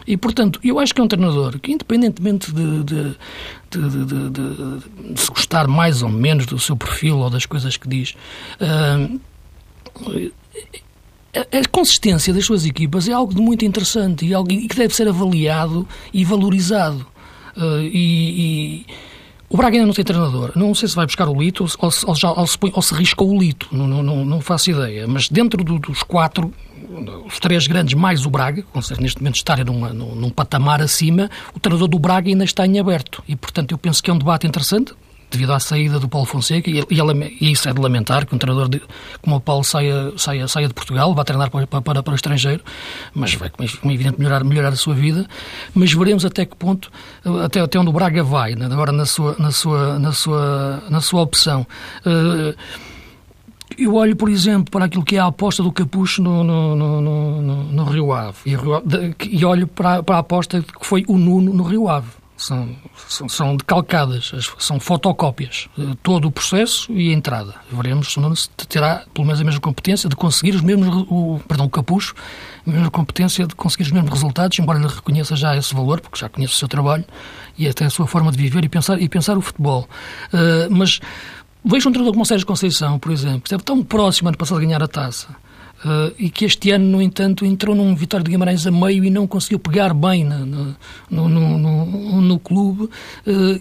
E, 0.08 0.17
portanto, 0.17 0.60
eu 0.63 0.79
acho 0.79 0.95
que 0.95 0.99
é 0.99 1.03
um 1.03 1.08
treinador 1.08 1.60
que, 1.60 1.71
independentemente 1.71 2.51
de, 2.51 2.84
de, 2.84 3.15
de, 3.69 4.32
de, 4.32 5.21
se 5.21 5.29
gostar 5.29 5.67
mais 5.67 6.01
ou 6.01 6.10
menos 6.10 6.47
do 6.47 6.58
seu 6.58 6.75
perfil 6.75 7.19
ou 7.19 7.29
das 7.29 7.45
coisas 7.45 7.77
que 7.77 7.88
diz, 7.88 8.15
uh, 8.60 9.19
a, 11.36 11.70
consistência 11.70 12.34
das 12.34 12.46
suas 12.46 12.65
equipas 12.65 13.08
é 13.08 13.13
algo 13.13 13.34
de 13.34 13.42
muito 13.42 13.65
interessante 13.65 14.26
e, 14.26 14.34
algo, 14.34 14.50
que 14.50 14.76
deve 14.76 14.94
ser 14.94 15.08
avaliado 15.08 15.88
e 16.13 16.26
valorizado. 16.26 17.06
Uh, 17.56 17.82
e, 17.82 18.84
e, 18.84 18.86
o 19.50 19.58
Braga 19.58 19.76
ainda 19.76 19.88
não 19.88 19.94
tem 19.94 20.06
treinador. 20.06 20.52
Não 20.56 20.74
sei 20.76 20.88
se 20.88 20.96
vai 20.96 21.06
buscar 21.06 21.28
o 21.28 21.42
Lito 21.42 21.65
ou, 21.80 21.89
ou, 22.06 22.15
já, 22.15 22.32
ou, 22.32 22.48
se, 22.48 22.58
ou 22.62 22.82
se 22.82 22.94
o 23.18 23.39
Lito. 23.39 23.68
Não, 23.72 23.88
não, 23.88 24.26
não, 24.26 24.42
faço 24.42 24.70
ideia. 24.70 25.08
Mas 25.08 25.28
dentro 25.28 25.63
do, 25.63 25.80
dos 25.80 26.04
quatro, 26.04 26.54
os 27.26 27.39
três 27.39 27.65
grandes 27.68 27.96
mais 27.96 28.26
o 28.26 28.30
Braga, 28.30 28.63
consegue 28.72 29.02
neste 29.02 29.20
momento 29.20 29.36
estar 29.36 29.63
numa, 29.65 29.89
num, 29.89 30.15
num 30.15 30.30
patamar 30.30 30.82
acima, 30.82 31.30
o 31.56 31.60
treinador 31.60 31.88
do 31.88 31.98
Braga 31.98 32.30
ainda 32.30 32.44
está 32.44 32.65
em 32.65 32.80
aberto. 32.80 33.24
E, 33.28 33.36
portanto, 33.36 33.72
eu 33.72 33.78
penso 33.78 34.04
que 34.04 34.12
é 34.12 34.13
um 34.13 34.20
debate 34.20 34.46
interessante 34.46 34.94
devido 35.32 35.54
à 35.54 35.60
saída 35.60 36.00
do 36.00 36.08
Paulo 36.08 36.26
Fonseca, 36.26 36.70
e, 36.70 36.80
e, 36.80 37.38
e 37.42 37.52
isso 37.52 37.70
é 37.70 37.74
de 37.74 37.80
lamentar, 37.80 38.26
que 38.26 38.34
um 38.34 38.38
treinador 38.38 38.68
de, 38.68 38.82
como 39.22 39.36
o 39.36 39.42
Paulo 39.42 39.63
saia, 39.63 40.12
saia, 40.18 40.48
saia 40.48 40.68
de 40.68 40.74
Portugal, 40.74 41.13
vá 41.13 41.24
treinar 41.24 41.50
para, 41.52 41.68
para, 41.68 42.04
para 42.04 42.12
o 42.12 42.15
estrangeiro, 42.15 42.63
mas 43.13 43.34
vai, 43.36 43.50
como 43.50 43.68
é 43.92 43.94
evidente, 43.94 44.20
melhorar, 44.20 44.44
melhorar 44.44 44.70
a 44.70 44.76
sua 44.76 44.96
vida, 44.96 45.28
mas 45.74 45.94
veremos 45.94 46.26
até 46.26 46.46
que 46.46 46.56
ponto, 46.56 46.92
até, 47.44 47.62
até 47.62 47.80
onde 47.80 47.89
o 47.89 47.94
Braga 47.94 48.24
vai, 48.24 48.56
né, 48.56 48.65
agora 48.65 48.92
na 48.92 49.06
sua, 49.06 49.36
na 49.38 49.52
sua, 49.52 50.00
na 50.00 50.12
sua, 50.12 50.84
na 50.89 51.02
sua 51.02 51.22
opção. 51.22 51.65
Uh, 52.06 52.58
eu 53.78 53.96
olho, 53.96 54.15
por 54.15 54.30
exemplo, 54.30 54.72
para 54.72 54.86
aquilo 54.86 55.04
que 55.04 55.15
é 55.15 55.20
a 55.20 55.28
aposta 55.28 55.63
do 55.63 55.72
Capucho 55.72 56.22
no, 56.22 56.44
no, 56.44 56.76
no, 56.76 57.02
no, 57.02 57.63
no 57.63 57.84
Rio 57.86 58.12
Ave 58.12 58.38
e, 58.46 58.58
e 59.38 59.46
olho 59.46 59.68
para, 59.68 60.04
para 60.04 60.18
a 60.18 60.20
aposta 60.20 60.62
que 60.62 60.86
foi 60.86 61.06
o 61.08 61.18
Nuno 61.18 61.54
no 61.54 61.63
Rio 61.63 61.88
Ave 61.88 62.18
são, 62.39 62.75
são, 63.08 63.28
são 63.28 63.56
decalcadas, 63.58 64.32
são 64.58 64.80
fotocópias, 64.80 65.67
todo 66.02 66.30
o 66.30 66.32
processo 66.32 66.91
e 66.91 67.10
a 67.10 67.13
entrada. 67.13 67.54
Veremos 67.69 68.12
se 68.12 68.17
o 68.17 68.21
Nuno 68.21 68.36
terá 68.67 69.04
pelo 69.13 69.28
menos 69.28 69.41
a 69.41 69.43
mesma 69.43 69.60
competência 69.60 70.10
de 70.10 70.15
conseguir 70.15 70.56
os 70.56 70.62
mesmos, 70.62 70.88
o, 71.10 71.39
perdão, 71.47 71.65
o 71.65 71.69
Capucho, 71.69 72.15
a 72.65 72.69
mesma 72.69 72.89
competência 72.89 73.45
de 73.45 73.54
conseguir 73.56 73.84
os 73.84 73.91
mesmos 73.91 74.12
resultados, 74.12 74.58
embora 74.58 74.80
ele 74.80 74.88
reconheça 74.88 75.36
já 75.36 75.56
esse 75.58 75.75
valor, 75.75 75.99
porque 75.99 76.17
já 76.17 76.30
conhece 76.30 76.54
o 76.54 76.58
seu 76.58 76.67
trabalho 76.67 77.04
e 77.58 77.67
até 77.67 77.86
a 77.86 77.89
sua 77.89 78.08
forma 78.08 78.32
de 78.32 78.38
viver 78.38 78.63
e 78.63 78.69
pensar, 78.69 79.02
e 79.02 79.10
pensar 79.10 79.38
o 79.38 79.41
futebol. 79.41 79.88
Uh, 80.34 80.73
mas 80.73 81.02
vejo 81.63 81.89
um 81.89 81.91
treinador 81.91 82.13
como 82.13 82.23
o 82.23 82.25
Sérgio 82.25 82.47
Conceição, 82.47 82.97
por 82.97 83.12
exemplo, 83.12 83.41
que 83.41 83.47
esteve 83.47 83.63
tão 83.63 83.84
próximo 83.84 84.30
ano 84.30 84.38
passado 84.38 84.62
de 84.62 84.65
ganhar 84.65 84.82
a 84.82 84.88
taça 84.88 85.28
Uh, 85.80 86.13
e 86.20 86.30
que 86.30 86.44
este 86.44 86.72
ano, 86.72 86.86
no 86.86 87.02
entanto, 87.02 87.46
entrou 87.46 87.74
num 87.74 87.96
Vitória 87.96 88.22
de 88.22 88.30
Guimarães 88.30 88.68
a 88.68 88.72
meio 88.72 89.06
e 89.06 89.10
não 89.10 89.26
conseguiu 89.26 89.58
pegar 89.58 89.94
bem 89.94 90.26
no, 90.26 90.76
no, 91.10 91.30
no, 91.30 92.22
no, 92.22 92.39
clube 92.39 92.84
uh, 92.84 92.89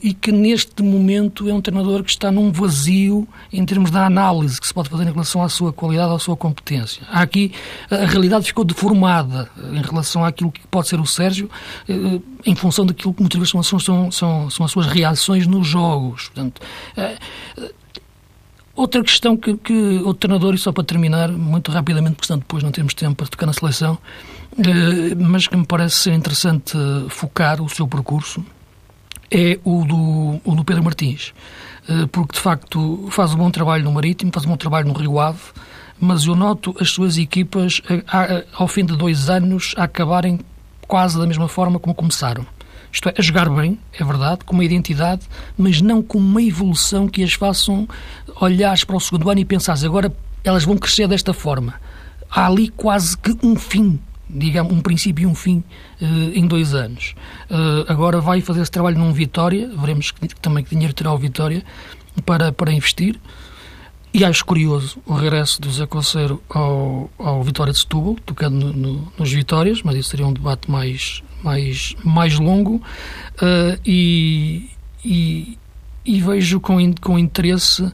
e 0.03 0.13
que 0.13 0.33
neste 0.33 0.83
momento 0.83 1.49
é 1.49 1.55
um 1.55 1.61
treinador 1.61 2.03
que 2.03 2.11
está 2.11 2.33
num 2.33 2.51
vazio 2.51 3.27
em 3.53 3.65
termos 3.65 3.93
da 3.93 4.05
análise 4.05 4.61
que 4.61 4.67
se 4.67 4.75
pode 4.75 4.89
fazer 4.89 5.05
em 5.05 5.13
relação 5.13 5.45
à 5.45 5.49
sua 5.49 5.73
qualidade, 5.73 6.13
à 6.13 6.19
sua 6.19 6.37
competência. 6.37 7.03
Há 7.09 7.23
aqui, 7.23 7.53
a 7.89 8.05
realidade 8.07 8.47
ficou 8.47 8.65
deformada 8.65 9.49
em 9.73 9.81
relação 9.81 10.25
àquilo 10.25 10.51
que 10.51 10.67
pode 10.67 10.89
ser 10.89 10.99
o 10.99 11.07
Sérgio 11.07 11.49
uh, 11.89 12.23
em 12.45 12.55
função 12.57 12.85
daquilo 12.85 13.15
que 13.15 13.21
muitas 13.21 13.39
vezes 13.39 13.51
são, 13.51 13.79
são, 13.79 14.11
são, 14.11 14.51
são 14.51 14.67
as 14.67 14.73
suas 14.73 14.87
reações 14.87 15.47
nos 15.47 15.69
jogos. 15.69 16.31
Portanto, 16.31 16.61
Outra 18.79 19.03
questão 19.03 19.37
que, 19.37 19.57
que 19.57 19.73
o 20.05 20.15
treinador, 20.15 20.55
e 20.55 20.59
só 20.59 20.71
para 20.71 20.85
terminar, 20.85 21.33
muito 21.33 21.73
rapidamente, 21.73 22.15
porque 22.15 22.29
senão 22.29 22.39
depois 22.39 22.63
não 22.63 22.71
temos 22.71 22.95
tempo 22.95 23.17
para 23.17 23.27
tocar 23.27 23.45
na 23.45 23.53
seleção, 23.53 23.99
eh, 24.57 25.17
mas 25.17 25.49
que 25.49 25.57
me 25.57 25.67
parece 25.67 25.97
ser 25.97 26.13
interessante 26.13 26.79
focar 27.09 27.61
o 27.61 27.69
seu 27.69 27.89
percurso, 27.89 28.41
é 29.33 29.59
o 29.65 29.85
do, 29.85 30.41
o 30.49 30.55
do 30.55 30.63
Pedro 30.63 30.85
Martins. 30.85 31.35
Eh, 31.89 32.07
porque, 32.13 32.35
de 32.35 32.39
facto, 32.39 33.09
faz 33.11 33.35
um 33.35 33.39
bom 33.39 33.51
trabalho 33.51 33.83
no 33.83 33.91
Marítimo, 33.91 34.31
faz 34.33 34.47
um 34.47 34.51
bom 34.51 34.57
trabalho 34.57 34.87
no 34.87 34.95
Rio 34.95 35.19
Ave, 35.19 35.41
mas 35.99 36.27
eu 36.27 36.37
noto 36.37 36.73
as 36.79 36.89
suas 36.89 37.19
equipas, 37.19 37.83
eh, 37.91 38.47
ao 38.55 38.69
fim 38.69 38.85
de 38.85 38.97
dois 38.97 39.29
anos, 39.29 39.75
a 39.77 39.83
acabarem 39.83 40.39
quase 40.87 41.19
da 41.19 41.27
mesma 41.27 41.49
forma 41.49 41.81
como 41.81 41.97
começaram. 41.97 42.47
Isto 42.93 43.09
é, 43.09 43.15
a 43.19 43.23
jogar 43.23 43.49
bem, 43.51 43.79
é 43.93 44.05
verdade, 44.05 44.45
com 44.45 44.55
uma 44.55 44.65
identidade, 44.65 45.23
mas 45.57 45.81
não 45.81 46.03
com 46.03 46.19
uma 46.19 46.43
evolução 46.43 47.09
que 47.09 47.23
as 47.23 47.35
façam 47.35 47.89
olhar 48.41 48.77
para 48.87 48.97
o 48.97 49.01
segundo 49.01 49.29
ano 49.31 49.41
e 49.41 49.45
pensar 49.45 49.77
agora 49.85 50.13
elas 50.45 50.65
vão 50.65 50.77
crescer 50.77 51.07
desta 51.07 51.33
forma. 51.33 51.75
Há 52.31 52.47
ali 52.47 52.69
quase 52.69 53.17
que 53.17 53.37
um 53.43 53.57
fim, 53.57 53.99
digamos, 54.29 54.73
um 54.73 54.81
princípio 54.81 55.25
e 55.25 55.27
um 55.27 55.35
fim 55.35 55.63
uh, 56.01 56.05
em 56.35 56.47
dois 56.47 56.75
anos. 56.75 57.15
Uh, 57.51 57.91
agora 57.91 58.21
vai 58.21 58.41
fazer 58.41 58.63
esse 58.63 58.71
trabalho 58.71 58.99
num 58.99 59.13
Vitória, 59.13 59.69
veremos 59.77 60.11
que, 60.11 60.29
também 60.41 60.65
que 60.65 60.71
dinheiro 60.71 60.95
terá 60.95 61.13
o 61.13 61.19
Vitória 61.19 61.63
para, 62.25 62.53
para 62.53 62.73
investir. 62.73 63.19
E 64.13 64.25
acho 64.25 64.45
curioso 64.45 64.99
o 65.07 65.15
regresso 65.15 65.61
do 65.61 65.71
Zé 65.71 65.87
Conceiro 65.87 66.43
ao, 66.49 67.11
ao 67.19 67.43
Vitória 67.43 67.73
de 67.73 67.79
Setúbal, 67.79 68.17
tocando 68.25 68.55
no, 68.55 68.73
no, 68.73 69.13
nos 69.19 69.31
Vitórias, 69.31 69.83
mas 69.83 69.97
isso 69.97 70.11
seria 70.11 70.27
um 70.27 70.33
debate 70.33 70.71
mais, 70.71 71.23
mais, 71.43 71.95
mais 72.05 72.39
longo 72.39 72.77
uh, 72.77 73.81
e, 73.85 74.71
e, 75.05 75.59
e, 76.05 76.21
vejo 76.21 76.61
com, 76.61 76.95
com 77.01 77.19
interesse 77.19 77.83
uh, 77.83 77.93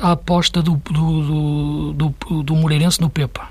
a 0.00 0.12
aposta 0.12 0.62
do, 0.62 0.80
do, 0.90 1.92
do, 1.92 2.14
do, 2.18 2.42
do 2.42 2.56
Moreirense 2.56 3.00
no 3.00 3.10
Pepa. 3.10 3.48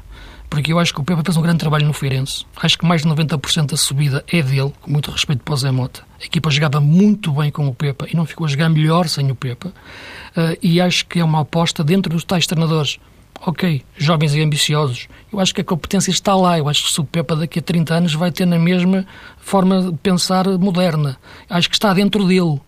Porque 0.50 0.72
eu 0.72 0.80
acho 0.80 0.94
que 0.94 1.02
o 1.02 1.04
Pepa 1.04 1.22
fez 1.26 1.36
um 1.36 1.42
grande 1.42 1.60
trabalho 1.60 1.86
no 1.86 1.94
Feirense. 1.94 2.46
Acho 2.56 2.78
que 2.78 2.86
mais 2.86 3.02
de 3.02 3.10
90% 3.10 3.72
da 3.72 3.78
subida 3.78 4.24
é 4.32 4.42
dele, 4.42 4.72
com 4.82 4.90
muito 4.90 5.12
respeito 5.12 5.44
para 5.44 5.54
o 5.54 5.58
Zé 5.58 5.72
Mota. 5.72 6.04
A 6.22 6.26
equipa 6.26 6.50
jogava 6.50 6.80
muito 6.80 7.34
bem 7.34 7.52
com 7.52 7.68
o 7.68 7.76
Pepa 7.76 8.08
e 8.10 8.16
não 8.16 8.26
ficou 8.26 8.46
a 8.46 8.50
jogar 8.50 8.70
melhor 8.70 9.10
sem 9.10 9.30
o 9.30 9.36
Pepa. 9.36 9.70
Uh, 9.70 10.58
e 10.62 10.80
acho 10.80 11.06
que 11.06 11.20
é 11.20 11.24
uma 11.24 11.42
aposta 11.42 11.84
dentro 11.84 12.14
dos 12.14 12.24
tais 12.24 12.48
treinadores 12.48 12.98
ok, 13.45 13.84
jovens 13.97 14.36
e 14.36 14.41
ambiciosos. 14.41 15.08
Eu 15.32 15.39
acho 15.39 15.54
que 15.54 15.62
a 15.62 15.63
competência 15.63 16.12
está 16.12 16.36
lá. 16.36 16.58
Eu 16.58 16.69
acho 16.69 16.93
que 16.93 17.02
o 17.02 17.04
Pepa 17.04 17.36
daqui 17.36 17.60
a 17.60 17.62
30 17.62 17.93
anos 17.93 18.13
vai 18.13 18.32
ter 18.32 18.45
na 18.45 18.60
mesma 18.60 19.06
forma 19.38 19.91
de 19.91 19.97
pensar 19.97 20.47
moderna. 20.58 21.17
Acho 21.50 21.69
que 21.69 21.76
está 21.76 21.93
dentro 21.93 22.26
dele. 22.26 22.60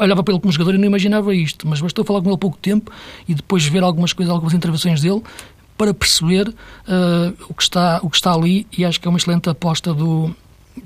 olhava 0.00 0.22
para 0.22 0.32
ele 0.32 0.40
como 0.40 0.52
jogador 0.52 0.74
e 0.74 0.78
não 0.78 0.86
imaginava 0.86 1.34
isto, 1.34 1.66
mas 1.68 1.80
bastou 1.80 2.04
falar 2.04 2.20
com 2.20 2.26
ele 2.26 2.34
há 2.34 2.38
pouco 2.38 2.56
tempo 2.56 2.90
e 3.28 3.34
depois 3.34 3.64
ver 3.66 3.82
algumas 3.82 4.12
coisas, 4.12 4.32
algumas 4.32 4.54
intervenções 4.54 5.02
dele 5.02 5.22
para 5.76 5.94
perceber 5.94 6.48
uh, 6.48 7.34
o, 7.48 7.54
que 7.54 7.62
está, 7.62 8.00
o 8.02 8.10
que 8.10 8.16
está 8.16 8.32
ali 8.32 8.66
e 8.76 8.84
acho 8.84 9.00
que 9.00 9.06
é 9.06 9.10
uma 9.10 9.18
excelente 9.18 9.48
aposta 9.48 9.94
do, 9.94 10.34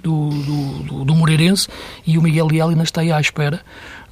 do, 0.02 0.30
do, 0.30 1.04
do 1.04 1.14
Moreirense 1.14 1.68
e 2.06 2.18
o 2.18 2.22
Miguel 2.22 2.46
Leal 2.46 2.68
ainda 2.70 2.82
está 2.82 3.00
aí 3.00 3.12
à 3.12 3.20
espera 3.20 3.60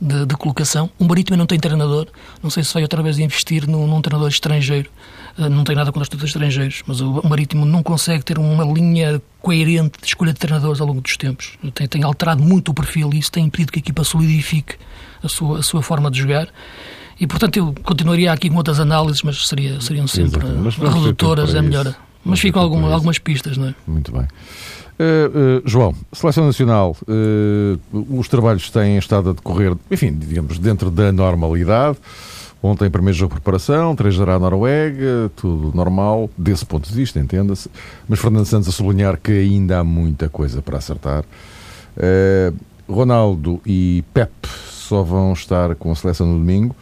de, 0.01 0.27
de 0.27 0.37
colocação. 0.37 0.91
O 0.99 1.05
Marítimo 1.05 1.37
não 1.37 1.47
tem 1.47 1.59
treinador, 1.59 2.09
não 2.43 2.51
sei 2.51 2.65
se 2.65 2.73
vai 2.73 2.83
outra 2.83 3.03
vez 3.03 3.19
investir 3.19 3.69
num, 3.69 3.87
num 3.87 4.01
treinador 4.01 4.29
estrangeiro, 4.29 4.91
uh, 5.39 5.49
não 5.49 5.65
tem 5.65 5.77
nada 5.77 5.93
contra 5.93 6.03
os 6.03 6.09
treinadores 6.09 6.35
estrangeiros, 6.35 6.83
mas 6.87 7.01
o, 7.01 7.21
Marítimo 7.29 7.65
não 7.65 7.83
consegue 7.83 8.25
ter 8.25 8.39
uma 8.39 8.65
linha 8.65 9.21
coerente 9.41 10.01
de 10.01 10.07
escolha 10.07 10.33
de 10.33 10.39
treinadores 10.39 10.81
ao 10.81 10.87
longo 10.87 11.01
dos 11.01 11.17
tempos. 11.17 11.59
Tem, 11.75 11.87
tem 11.87 12.03
alterado 12.03 12.43
muito 12.43 12.71
o 12.71 12.75
perfil 12.75 13.11
e 13.13 13.19
isso 13.19 13.31
tem 13.31 13.45
impedido 13.45 13.73
que 13.73 13.79
a 13.79 13.83
equipa 13.83 14.05
solidifique 14.05 14.77
a 15.23 15.29
sua, 15.29 15.59
a 15.59 15.63
sua 15.63 15.83
forma 15.83 16.11
de 16.11 16.19
jogar. 16.19 16.49
E, 17.19 17.27
portanto, 17.27 17.59
eu 17.59 17.75
continuaria 17.83 18.33
aqui 18.33 18.49
com 18.49 18.57
outras 18.57 18.81
análises, 18.81 19.23
mas 19.23 19.47
seria, 19.47 19.79
seriam 19.81 20.07
sempre 20.07 20.41
redutoras, 20.41 21.55
é 21.55 21.61
melhor. 21.61 21.95
Mas 22.25 22.41
ficam 22.41 22.63
alguma, 22.63 22.93
algumas 22.93 23.19
pistas, 23.19 23.57
não 23.57 23.69
é? 23.69 23.75
Muito 23.87 24.11
bem. 24.13 24.27
Uh, 25.01 25.61
uh, 25.61 25.63
João, 25.65 25.95
Seleção 26.13 26.45
Nacional, 26.45 26.95
uh, 27.09 28.19
os 28.19 28.29
trabalhos 28.29 28.71
têm 28.71 28.99
estado 28.99 29.31
a 29.31 29.33
decorrer, 29.33 29.75
enfim, 29.91 30.13
digamos, 30.13 30.59
dentro 30.59 30.91
da 30.91 31.11
normalidade. 31.11 31.97
Ontem, 32.63 32.91
primeiro 32.91 33.17
jogo 33.17 33.33
de 33.33 33.41
preparação, 33.41 33.97
3 33.97 34.15
0 34.15 34.31
à 34.31 34.39
Noruega, 34.39 35.33
tudo 35.35 35.75
normal, 35.75 36.29
desse 36.37 36.67
ponto 36.67 36.87
de 36.87 36.95
vista, 36.95 37.19
entenda-se. 37.19 37.71
Mas 38.07 38.19
Fernando 38.19 38.45
Santos 38.45 38.69
a 38.69 38.73
sublinhar 38.73 39.17
que 39.17 39.33
ainda 39.33 39.79
há 39.79 39.85
muita 39.85 40.29
coisa 40.29 40.61
para 40.61 40.77
acertar. 40.77 41.25
Ronaldo 42.87 43.63
e 43.65 44.05
Pep 44.13 44.31
só 44.69 45.03
vão 45.03 45.33
estar 45.33 45.75
com 45.77 45.91
a 45.91 45.95
seleção 45.95 46.27
no 46.27 46.39
domingo, 46.39 46.77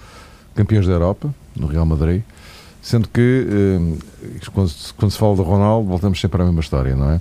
campeões 0.57 0.85
da 0.85 0.95
Europa, 0.95 1.33
no 1.55 1.69
Real 1.69 1.87
Madrid. 1.87 2.23
Sendo 2.83 3.09
que, 3.09 3.47
quando, 4.53 4.73
quando 4.97 5.13
se 5.13 5.19
fala 5.19 5.37
de 5.37 5.43
Ronaldo, 5.43 5.89
voltamos 5.89 6.21
sempre 6.21 6.43
à 6.43 6.45
mesma 6.45 6.61
história, 6.61 6.97
não 6.97 7.13
é? 7.13 7.21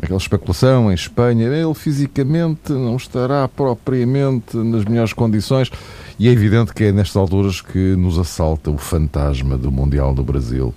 Aquela 0.00 0.18
especulação 0.18 0.90
em 0.90 0.94
Espanha, 0.94 1.46
ele 1.46 1.74
fisicamente 1.74 2.72
não 2.72 2.96
estará 2.96 3.48
propriamente 3.48 4.56
nas 4.56 4.84
melhores 4.84 5.12
condições. 5.12 5.70
E 6.18 6.28
é 6.28 6.32
evidente 6.32 6.72
que 6.72 6.84
é 6.84 6.92
nestas 6.92 7.16
alturas 7.16 7.60
que 7.60 7.96
nos 7.96 8.18
assalta 8.18 8.70
o 8.70 8.78
fantasma 8.78 9.56
do 9.56 9.70
Mundial 9.70 10.14
do 10.14 10.22
Brasil. 10.22 10.72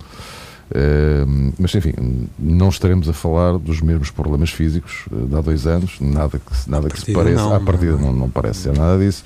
Uh, 0.70 1.54
mas 1.58 1.74
enfim, 1.74 1.94
não 2.38 2.68
estaremos 2.68 3.08
a 3.08 3.12
falar 3.14 3.56
dos 3.56 3.80
mesmos 3.80 4.10
problemas 4.10 4.50
físicos 4.50 5.06
uh, 5.10 5.26
de 5.26 5.34
há 5.34 5.40
dois 5.40 5.66
anos, 5.66 5.98
nada 5.98 6.38
que, 6.38 6.70
nada 6.70 6.90
que 6.90 7.00
se 7.00 7.12
pareça. 7.12 7.40
Não, 7.40 7.54
à 7.54 7.60
partida 7.60 7.96
não, 7.96 8.12
não, 8.12 8.28
parece 8.28 8.64
ser 8.64 8.76
nada 8.76 8.98
disso. 8.98 9.24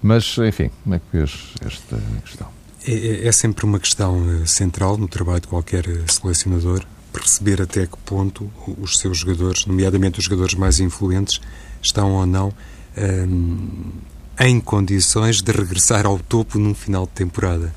Mas 0.00 0.36
enfim, 0.38 0.70
como 0.84 0.94
é 0.94 0.98
que 0.98 1.04
vês 1.12 1.54
esta 1.66 1.98
questão? 2.24 2.46
É, 2.86 2.92
é, 2.92 3.26
é 3.26 3.32
sempre 3.32 3.64
uma 3.64 3.78
questão 3.78 4.24
eh, 4.30 4.46
central 4.46 4.96
no 4.96 5.06
trabalho 5.06 5.40
de 5.40 5.48
qualquer 5.48 5.86
eh, 5.86 6.04
selecionador 6.08 6.82
perceber 7.12 7.60
até 7.62 7.86
que 7.86 7.96
ponto 7.98 8.50
os 8.78 8.98
seus 8.98 9.18
jogadores, 9.18 9.66
nomeadamente 9.66 10.18
os 10.18 10.24
jogadores 10.24 10.54
mais 10.54 10.80
influentes, 10.80 11.40
estão 11.82 12.12
ou 12.12 12.26
não 12.26 12.52
hum, 12.96 13.90
em 14.38 14.60
condições 14.60 15.42
de 15.42 15.52
regressar 15.52 16.06
ao 16.06 16.18
topo 16.18 16.58
num 16.58 16.74
final 16.74 17.06
de 17.06 17.12
temporada. 17.12 17.74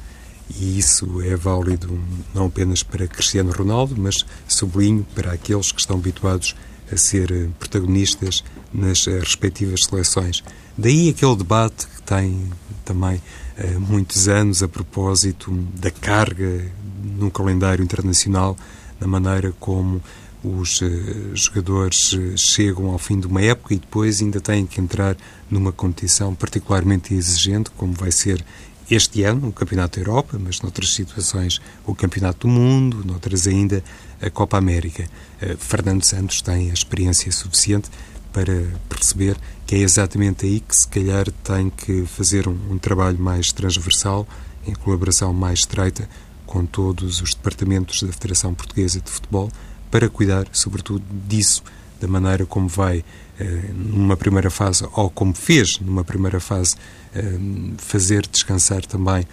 E 0.59 0.77
isso 0.77 1.21
é 1.21 1.35
válido 1.35 1.99
não 2.33 2.45
apenas 2.45 2.83
para 2.83 3.07
Cristiano 3.07 3.51
Ronaldo, 3.51 3.95
mas 3.97 4.25
sublinho 4.47 5.05
para 5.15 5.31
aqueles 5.31 5.71
que 5.71 5.79
estão 5.79 5.97
habituados 5.97 6.55
a 6.91 6.97
ser 6.97 7.31
eh, 7.31 7.47
protagonistas 7.59 8.43
nas 8.73 9.07
eh, 9.07 9.19
respectivas 9.19 9.85
seleções. 9.85 10.43
Daí 10.77 11.09
aquele 11.09 11.35
debate 11.35 11.87
que 11.87 12.01
tem 12.01 12.51
também 12.83 13.15
uh, 13.15 13.79
muitos 13.79 14.27
anos 14.27 14.63
a 14.63 14.67
propósito 14.67 15.51
da 15.75 15.91
carga 15.91 16.65
no 17.03 17.29
calendário 17.29 17.83
internacional 17.83 18.57
na 19.03 19.07
maneira 19.07 19.53
como 19.59 20.01
os 20.43 20.81
uh, 20.81 21.35
jogadores 21.35 22.13
uh, 22.13 22.37
chegam 22.37 22.89
ao 22.89 22.97
fim 22.97 23.19
de 23.19 23.27
uma 23.27 23.41
época 23.41 23.73
e 23.73 23.77
depois 23.77 24.21
ainda 24.21 24.39
têm 24.39 24.65
que 24.65 24.79
entrar 24.79 25.15
numa 25.49 25.71
competição 25.71 26.33
particularmente 26.33 27.13
exigente, 27.13 27.69
como 27.71 27.93
vai 27.93 28.11
ser 28.11 28.43
este 28.89 29.23
ano 29.23 29.47
o 29.47 29.53
Campeonato 29.53 29.99
da 29.99 30.05
Europa, 30.05 30.37
mas 30.39 30.61
noutras 30.61 30.93
situações 30.93 31.61
o 31.85 31.93
Campeonato 31.95 32.47
do 32.47 32.53
Mundo, 32.53 33.03
noutras 33.05 33.47
ainda 33.47 33.83
a 34.21 34.29
Copa 34.29 34.57
América. 34.57 35.05
Uh, 35.41 35.57
Fernando 35.57 36.03
Santos 36.03 36.41
tem 36.41 36.69
a 36.69 36.73
experiência 36.73 37.31
suficiente 37.31 37.89
para 38.31 38.65
perceber 38.89 39.37
que 39.65 39.75
é 39.75 39.79
exatamente 39.79 40.45
aí 40.45 40.59
que 40.59 40.75
se 40.75 40.87
calhar 40.87 41.29
tem 41.43 41.69
que 41.69 42.05
fazer 42.05 42.47
um, 42.47 42.57
um 42.71 42.77
trabalho 42.77 43.19
mais 43.19 43.51
transversal, 43.51 44.27
em 44.65 44.73
colaboração 44.73 45.33
mais 45.33 45.59
estreita 45.59 46.09
com 46.45 46.65
todos 46.65 47.21
os 47.21 47.33
departamentos 47.33 48.01
da 48.03 48.11
Federação 48.11 48.53
Portuguesa 48.53 48.99
de 48.99 49.09
Futebol 49.09 49.49
para 49.89 50.09
cuidar, 50.09 50.47
sobretudo, 50.51 51.03
disso, 51.27 51.63
da 52.03 52.07
maneira 52.07 52.45
como 52.45 52.67
vai, 52.67 53.03
eh, 53.39 53.71
numa 53.73 54.17
primeira 54.17 54.49
fase, 54.49 54.85
ou 54.93 55.09
como 55.09 55.33
fez 55.33 55.79
numa 55.79 56.03
primeira 56.03 56.39
fase, 56.39 56.75
eh, 57.15 57.37
fazer 57.77 58.27
descansar 58.27 58.85
também 58.85 59.25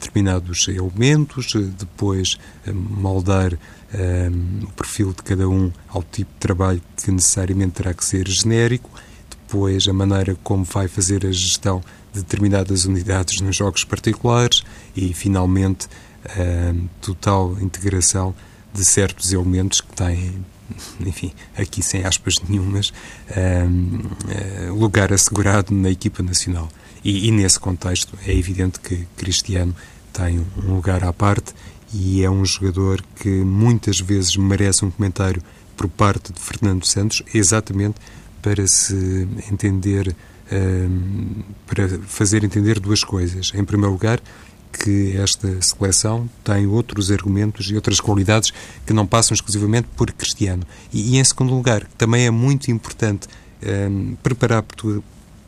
determinados 0.00 0.66
elementos, 0.68 1.54
eh, 1.54 1.60
depois 1.78 2.38
moldar 2.72 3.56
o 4.62 4.72
perfil 4.72 5.12
de 5.12 5.22
cada 5.22 5.48
um 5.48 5.72
ao 5.88 6.02
tipo 6.02 6.30
de 6.32 6.38
trabalho 6.38 6.82
que 6.96 7.10
necessariamente 7.10 7.74
terá 7.74 7.94
que 7.94 8.04
ser 8.04 8.28
genérico, 8.28 8.90
depois 9.30 9.86
a 9.86 9.92
maneira 9.92 10.36
como 10.42 10.64
vai 10.64 10.88
fazer 10.88 11.24
a 11.24 11.30
gestão 11.30 11.80
de 12.12 12.20
determinadas 12.20 12.84
unidades 12.84 13.40
nos 13.40 13.56
jogos 13.56 13.84
particulares 13.84 14.64
e, 14.94 15.14
finalmente, 15.14 15.88
total 17.00 17.56
integração 17.60 18.34
de 18.72 18.84
certos 18.84 19.32
elementos 19.32 19.80
que 19.80 19.92
têm, 19.94 20.44
enfim, 21.00 21.32
aqui 21.56 21.82
sem 21.82 22.04
aspas 22.04 22.36
nenhumas, 22.46 22.92
uh, 23.30 24.74
lugar 24.74 25.12
assegurado 25.12 25.74
na 25.74 25.90
equipa 25.90 26.22
nacional. 26.22 26.68
E, 27.02 27.28
e, 27.28 27.30
nesse 27.30 27.58
contexto 27.58 28.18
é 28.26 28.32
evidente 28.32 28.80
que 28.80 29.06
Cristiano 29.16 29.74
tem 30.12 30.44
um 30.56 30.74
lugar 30.74 31.04
à 31.04 31.12
parte 31.12 31.54
e 31.94 32.22
é 32.24 32.30
um 32.30 32.44
jogador 32.44 33.02
que 33.16 33.28
muitas 33.28 34.00
vezes 34.00 34.36
merece 34.36 34.84
um 34.84 34.90
comentário 34.90 35.42
por 35.76 35.88
parte 35.88 36.32
de 36.32 36.40
Fernando 36.40 36.84
Santos, 36.84 37.22
exatamente 37.32 37.96
para 38.42 38.66
se 38.66 39.28
entender, 39.50 40.16
para 41.66 41.88
fazer 42.06 42.42
entender 42.42 42.80
duas 42.80 43.04
coisas. 43.04 43.52
Em 43.54 43.64
primeiro 43.64 43.92
lugar, 43.92 44.20
que 44.76 45.16
esta 45.16 45.60
seleção 45.62 46.28
tem 46.44 46.66
outros 46.66 47.10
argumentos 47.10 47.70
e 47.70 47.74
outras 47.74 48.00
qualidades 48.00 48.52
que 48.84 48.92
não 48.92 49.06
passam 49.06 49.34
exclusivamente 49.34 49.88
por 49.96 50.10
Cristiano. 50.12 50.62
E, 50.92 51.14
e 51.14 51.18
em 51.18 51.24
segundo 51.24 51.54
lugar, 51.54 51.86
também 51.98 52.26
é 52.26 52.30
muito 52.30 52.70
importante 52.70 53.28
um, 53.62 53.68
ehm, 53.68 54.14
preparar, 54.22 54.64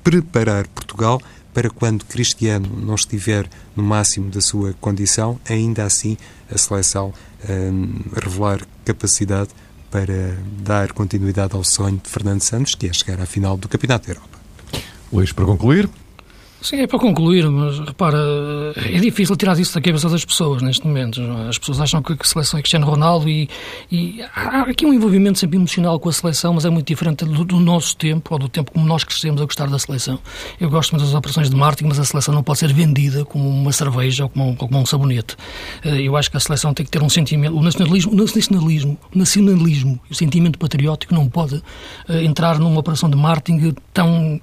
preparar 0.02 0.66
Portugal 0.68 1.20
para 1.52 1.70
quando 1.70 2.04
Cristiano 2.04 2.68
não 2.80 2.94
estiver 2.94 3.48
no 3.74 3.82
máximo 3.82 4.30
da 4.30 4.40
sua 4.40 4.74
condição, 4.80 5.38
ainda 5.48 5.84
assim 5.84 6.16
a 6.50 6.56
seleção 6.56 7.12
um, 7.48 7.52
ehm, 7.52 8.04
revelar 8.14 8.60
capacidade 8.84 9.50
para 9.90 10.36
dar 10.62 10.92
continuidade 10.92 11.54
ao 11.54 11.64
sonho 11.64 12.00
de 12.02 12.08
Fernando 12.10 12.42
Santos, 12.42 12.74
que 12.74 12.86
é 12.86 12.92
chegar 12.92 13.20
à 13.20 13.26
final 13.26 13.56
do 13.56 13.68
Campeonato 13.68 14.06
da 14.06 14.14
Europa. 14.14 14.38
Luís, 15.12 15.32
para 15.32 15.46
concluir, 15.46 15.88
Sim, 16.60 16.80
é 16.80 16.86
para 16.88 16.98
concluir, 16.98 17.48
mas 17.48 17.78
repara, 17.78 18.18
é 18.76 18.98
difícil 18.98 19.36
tirar 19.36 19.56
isso 19.58 19.72
da 19.74 19.80
cabeça 19.80 20.08
das 20.08 20.24
pessoas 20.24 20.60
neste 20.60 20.84
momento. 20.84 21.20
As 21.48 21.56
pessoas 21.56 21.80
acham 21.80 22.02
que 22.02 22.12
a 22.12 22.16
seleção 22.24 22.58
é 22.58 22.62
Cristiano 22.62 22.84
Ronaldo 22.84 23.28
e, 23.28 23.48
e 23.92 24.20
há 24.34 24.62
aqui 24.62 24.84
um 24.84 24.92
envolvimento 24.92 25.38
sempre 25.38 25.56
emocional 25.56 26.00
com 26.00 26.08
a 26.08 26.12
seleção, 26.12 26.54
mas 26.54 26.64
é 26.64 26.70
muito 26.70 26.88
diferente 26.88 27.24
do, 27.24 27.44
do, 27.44 27.60
nosso 27.60 27.96
tempo 27.96 28.34
ou 28.34 28.40
do 28.40 28.48
tempo 28.48 28.72
como 28.72 28.84
nós 28.84 29.04
crescemos 29.04 29.40
a 29.40 29.44
gostar 29.44 29.68
da 29.68 29.78
seleção. 29.78 30.18
Eu 30.60 30.68
gosto 30.68 30.92
muito 30.92 31.04
das 31.04 31.14
operações 31.14 31.48
de 31.48 31.54
marketing, 31.54 31.90
mas 31.90 32.00
a 32.00 32.04
seleção 32.04 32.34
não 32.34 32.42
pode 32.42 32.58
ser 32.58 32.72
vendida 32.72 33.24
como 33.24 33.48
uma 33.48 33.72
cerveja 33.72 34.24
ou 34.24 34.28
como, 34.28 34.56
como 34.56 34.78
um 34.78 34.86
sabonete. 34.86 35.36
Eh, 35.84 36.02
eu 36.02 36.16
acho 36.16 36.28
que 36.28 36.36
a 36.36 36.40
seleção 36.40 36.74
tem 36.74 36.84
que 36.84 36.90
ter 36.90 37.02
um 37.02 37.08
sentimento. 37.08 37.56
O 37.56 37.62
nacionalismo, 37.62 38.12
o 38.12 38.16
nacionalismo, 38.16 38.98
o 39.14 39.18
nacionalismo 39.18 40.00
o 40.10 40.14
sentimento 40.14 40.58
patriótico 40.58 41.14
não 41.14 41.28
pode 41.28 41.62
eh, 42.08 42.24
entrar 42.24 42.58
numa 42.58 42.80
operação 42.80 43.08
de 43.08 43.16
marketing 43.16 43.74
tão, 43.92 44.40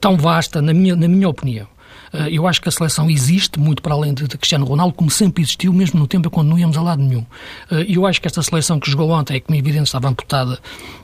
tão 0.00 0.16
vasta, 0.16 0.62
na 0.62 0.72
minha, 0.72 0.94
na 0.94 1.08
minha 1.08 1.28
opinião. 1.28 1.55
Eh, 2.16 2.28
eu 2.32 2.46
acho 2.46 2.60
que 2.60 2.68
a 2.68 2.72
seleção 2.72 3.10
existe 3.10 3.58
muito 3.58 3.82
para 3.82 3.94
além 3.94 4.14
de, 4.14 4.26
Cristiano 4.26 4.64
Ronaldo, 4.64 4.94
como 4.94 5.10
sempre 5.10 5.42
existiu, 5.42 5.72
mesmo 5.72 6.00
no 6.00 6.06
tempo 6.06 6.30
quando 6.30 6.48
não 6.48 6.58
íamos 6.58 6.76
a 6.76 6.82
lado 6.82 7.02
nenhum. 7.02 7.24
Eh, 7.70 7.86
e 7.88 7.94
eu 7.94 8.06
acho 8.06 8.20
que 8.20 8.26
esta 8.26 8.42
seleção 8.42 8.80
que 8.80 8.90
jogou 8.90 9.10
ontem, 9.10 9.36
é 9.36 9.40
como 9.40 9.58
evidente, 9.58 9.84
estava 9.84 10.08
amputada 10.08 10.58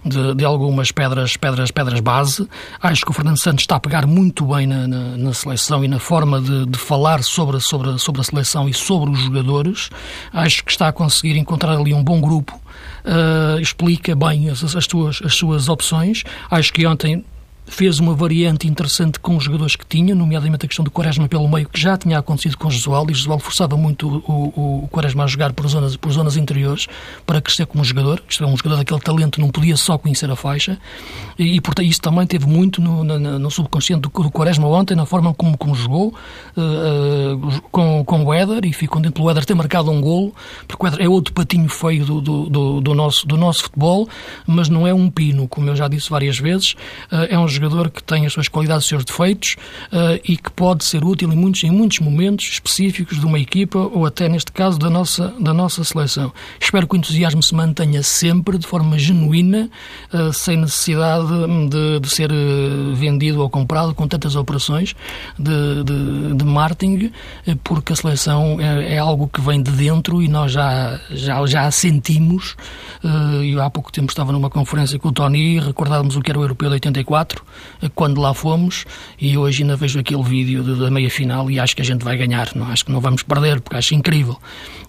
de, 0.04 0.34
de, 0.34 0.44
algumas 0.44 0.90
pedras, 0.90 1.36
pedras, 1.36 1.70
pedras 1.70 2.00
base. 2.00 2.48
Acho 2.80 3.04
que 3.04 3.10
o 3.10 3.14
Fernando 3.14 3.38
Santos 3.38 3.62
está 3.62 3.76
a 3.76 3.80
pegar 3.80 4.06
muito 4.06 4.46
bem 4.46 4.66
na, 4.66 4.86
na, 4.86 5.16
na 5.16 5.34
seleção 5.34 5.84
e 5.84 5.88
na 5.88 5.98
forma 5.98 6.40
de, 6.40 6.66
de, 6.66 6.78
falar 6.78 7.22
sobre, 7.22 7.60
sobre, 7.60 7.98
sobre 7.98 8.20
a 8.20 8.24
seleção 8.24 8.68
e 8.68 8.74
sobre 8.74 9.10
os 9.10 9.18
jogadores. 9.20 9.90
Acho 10.32 10.64
que 10.64 10.70
está 10.70 10.88
a 10.88 10.92
conseguir 10.92 11.36
encontrar 11.36 11.76
ali 11.78 11.92
um 11.92 12.02
bom 12.02 12.20
grupo. 12.20 12.60
Uh, 13.04 13.60
explica 13.60 14.14
bem 14.14 14.48
as, 14.48 14.62
as, 14.62 14.76
as 14.76 15.34
suas 15.34 15.68
opções. 15.68 16.22
Acho 16.50 16.72
que 16.72 16.86
ontem 16.86 17.24
fez 17.66 17.98
uma 18.00 18.14
variante 18.14 18.66
interessante 18.66 19.18
com 19.20 19.36
os 19.36 19.44
jogadores 19.44 19.76
que 19.76 19.86
tinha, 19.86 20.14
nomeadamente 20.14 20.66
a 20.66 20.68
questão 20.68 20.84
do 20.84 20.90
Quaresma 20.90 21.28
pelo 21.28 21.48
meio, 21.48 21.68
que 21.68 21.80
já 21.80 21.96
tinha 21.96 22.18
acontecido 22.18 22.56
com 22.58 22.68
o 22.68 22.70
Jesual, 22.70 23.06
e 23.08 23.12
o 23.12 23.14
Jesual 23.14 23.38
forçava 23.38 23.76
muito 23.76 24.08
o, 24.08 24.52
o, 24.56 24.84
o 24.84 24.88
Quaresma 24.88 25.24
a 25.24 25.26
jogar 25.26 25.52
por 25.52 25.66
zonas, 25.68 25.96
por 25.96 26.10
zonas 26.10 26.36
interiores 26.36 26.86
para 27.24 27.40
crescer 27.40 27.66
como 27.66 27.84
jogador. 27.84 28.22
Isto 28.28 28.44
é, 28.44 28.46
um 28.46 28.56
jogador 28.56 28.76
daquele 28.76 29.00
talento 29.00 29.40
não 29.40 29.48
podia 29.48 29.76
só 29.76 29.96
conhecer 29.96 30.30
a 30.30 30.36
faixa, 30.36 30.78
e, 31.38 31.56
e 31.56 31.60
portanto 31.60 31.86
isso 31.86 32.00
também 32.00 32.26
teve 32.26 32.46
muito 32.46 32.80
no, 32.80 33.04
no, 33.04 33.38
no 33.38 33.50
subconsciente 33.50 34.02
do, 34.02 34.08
do, 34.08 34.30
Quaresma 34.30 34.66
ontem, 34.66 34.94
na 34.94 35.06
forma 35.06 35.32
como, 35.32 35.56
como 35.56 35.74
jogou 35.74 36.14
uh, 36.56 37.62
com, 37.70 38.04
com 38.04 38.24
o 38.24 38.34
Éder, 38.34 38.64
e 38.64 38.72
ficou 38.72 39.00
dentro 39.00 39.22
do 39.22 39.30
Éder 39.30 39.44
ter 39.44 39.54
marcado 39.54 39.90
um 39.90 40.00
golo, 40.00 40.34
porque 40.66 40.84
o 40.84 40.88
Éder 40.88 41.02
é 41.02 41.08
outro 41.08 41.32
patinho 41.32 41.68
feio 41.68 42.04
do, 42.04 42.20
do, 42.20 42.50
do, 42.50 42.80
do, 42.80 42.94
nosso, 42.94 43.26
do 43.26 43.36
nosso 43.36 43.64
futebol, 43.64 44.08
mas 44.46 44.68
não 44.68 44.86
é 44.86 44.92
um 44.92 45.08
pino, 45.08 45.46
como 45.46 45.68
eu 45.68 45.76
já 45.76 45.86
disse 45.86 46.10
várias 46.10 46.38
vezes, 46.38 46.72
uh, 47.10 47.26
é 47.30 47.38
um 47.38 47.51
jogador 47.52 47.90
que 47.90 48.02
tem 48.02 48.26
as 48.26 48.32
suas 48.32 48.48
qualidades, 48.48 48.84
os 48.84 48.88
seus 48.88 49.04
defeitos 49.04 49.56
uh, 49.92 50.20
e 50.24 50.36
que 50.36 50.50
pode 50.50 50.84
ser 50.84 51.04
útil 51.04 51.32
em 51.32 51.36
muitos, 51.36 51.62
em 51.64 51.70
muitos 51.70 51.98
momentos 52.00 52.46
específicos 52.46 53.18
de 53.18 53.26
uma 53.26 53.38
equipa 53.38 53.78
ou 53.78 54.06
até, 54.06 54.28
neste 54.28 54.52
caso, 54.52 54.78
da 54.78 54.90
nossa, 54.90 55.34
da 55.38 55.52
nossa 55.52 55.84
seleção. 55.84 56.32
Espero 56.60 56.86
que 56.86 56.94
o 56.94 56.98
entusiasmo 56.98 57.42
se 57.42 57.54
mantenha 57.54 58.02
sempre 58.02 58.58
de 58.58 58.66
forma 58.66 58.98
genuína, 58.98 59.70
uh, 60.12 60.32
sem 60.32 60.56
necessidade 60.56 61.28
de, 61.68 62.00
de 62.00 62.10
ser 62.10 62.30
vendido 62.94 63.42
ou 63.42 63.50
comprado 63.50 63.94
com 63.94 64.06
tantas 64.08 64.36
operações 64.36 64.94
de, 65.38 65.84
de, 65.84 66.34
de 66.34 66.44
marketing, 66.44 67.12
porque 67.64 67.92
a 67.92 67.96
seleção 67.96 68.60
é, 68.60 68.94
é, 68.94 68.98
algo 68.98 69.28
que 69.28 69.40
vem 69.40 69.62
de 69.62 69.70
dentro 69.70 70.22
e 70.22 70.28
nós 70.28 70.52
já, 70.52 71.00
já, 71.10 71.44
já 71.46 71.66
a 71.66 71.70
sentimos. 71.70 72.56
Uh, 73.02 73.60
há 73.60 73.70
pouco 73.70 73.92
tempo 73.92 74.10
estava 74.10 74.32
numa 74.32 74.50
conferência 74.50 74.98
com 74.98 75.08
o 75.08 75.12
Tony, 75.12 75.58
recordávamos 75.58 76.16
o 76.16 76.20
que 76.20 76.30
era 76.30 76.38
o 76.38 76.42
Europeu 76.42 76.68
de 76.68 76.74
84, 76.74 77.41
quando 77.94 78.20
lá 78.20 78.32
fomos, 78.34 78.84
e 79.20 79.36
hoje 79.36 79.62
ainda 79.62 79.76
vejo 79.76 79.98
aquele 79.98 80.22
vídeo 80.22 80.62
da 80.76 80.90
meia 80.90 81.10
final 81.10 81.50
e 81.50 81.58
acho 81.58 81.74
que 81.74 81.82
a 81.82 81.84
gente 81.84 82.04
vai 82.04 82.16
ganhar, 82.16 82.50
não 82.54 82.66
acho 82.66 82.84
que 82.84 82.92
não 82.92 83.00
vamos 83.00 83.22
perder, 83.22 83.60
porque 83.60 83.76
acho 83.76 83.94
incrível. 83.94 84.38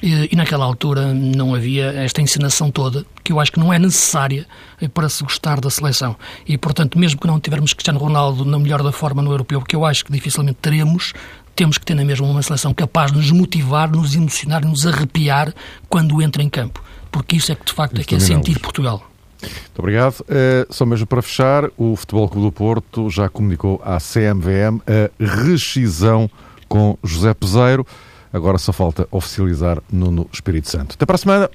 E, 0.02 0.30
e 0.32 0.36
naquela 0.36 0.66
altura 0.66 1.14
não 1.14 1.56
havia 1.56 1.86
esta 1.94 2.22
encenação 2.22 2.70
toda, 2.70 3.06
que 3.24 3.32
eu 3.32 3.40
acho 3.40 3.52
que 3.52 3.60
não 3.60 3.72
é 3.72 3.80
necessária 3.80 4.46
eh, 4.82 4.88
para 4.88 5.08
se 5.10 5.24
gostar 5.24 5.60
da 5.60 5.70
seleção. 5.70 6.16
E, 6.48 6.58
portanto, 6.58 7.00
mesmo 7.00 7.20
que 7.20 7.28
não 7.28 7.40
tivermos 7.40 7.74
Cristiano 7.74 8.00
Ronaldo 8.00 8.46
na 8.46 8.60
melhor 8.60 8.84
da 8.84 8.92
forma 8.92 9.22
no 9.22 9.32
Europeu, 9.32 9.62
que 9.62 9.76
eu 9.76 9.86
acho 9.86 10.04
que 10.06 10.12
dificilmente 10.12 10.58
teremos, 10.62 11.14
temos 11.56 11.78
que 11.78 11.86
ter 11.86 11.96
na 11.96 12.04
mesma 12.04 12.28
uma 12.28 12.42
seleção 12.42 12.74
capaz 12.74 13.12
de 13.12 13.18
nos 13.18 13.32
motivar, 13.32 13.90
nos 13.90 14.16
emocionar, 14.16 14.66
nos 14.66 14.86
arrepiar 14.86 15.54
quando 15.88 16.22
entra 16.22 16.42
em 16.44 16.50
campo. 16.50 16.84
Porque 17.12 17.36
isso 17.36 17.52
é 17.52 17.56
que 17.56 17.66
de 17.66 17.74
facto 17.74 18.02
é 18.02 18.04
que 18.04 18.16
é 18.16 18.20
sentir 18.20 18.60
Portugal. 18.60 19.13
Muito 19.44 19.80
obrigado. 19.80 20.22
Uh, 20.22 20.74
só 20.74 20.86
mesmo 20.86 21.08
para 21.08 21.22
fechar, 21.22 21.70
o 21.78 21.96
Futebol 21.96 22.30
Clube 22.30 22.48
do 22.48 22.52
Porto 22.52 23.10
já 23.10 23.30
comunicou 23.30 23.82
à 23.84 23.98
CMVM 23.98 24.82
a 24.88 25.10
rescisão 25.20 26.30
com 26.68 26.98
José 27.04 27.34
Peseiro. 27.34 27.86
Agora 28.32 28.58
só 28.58 28.74
falta 28.74 29.08
oficializar 29.12 29.80
Nuno 29.92 30.28
Espírito 30.34 30.70
Santo. 30.70 30.96
Até 30.96 31.06
para 31.06 31.16
a 31.16 31.20
semana. 31.20 31.50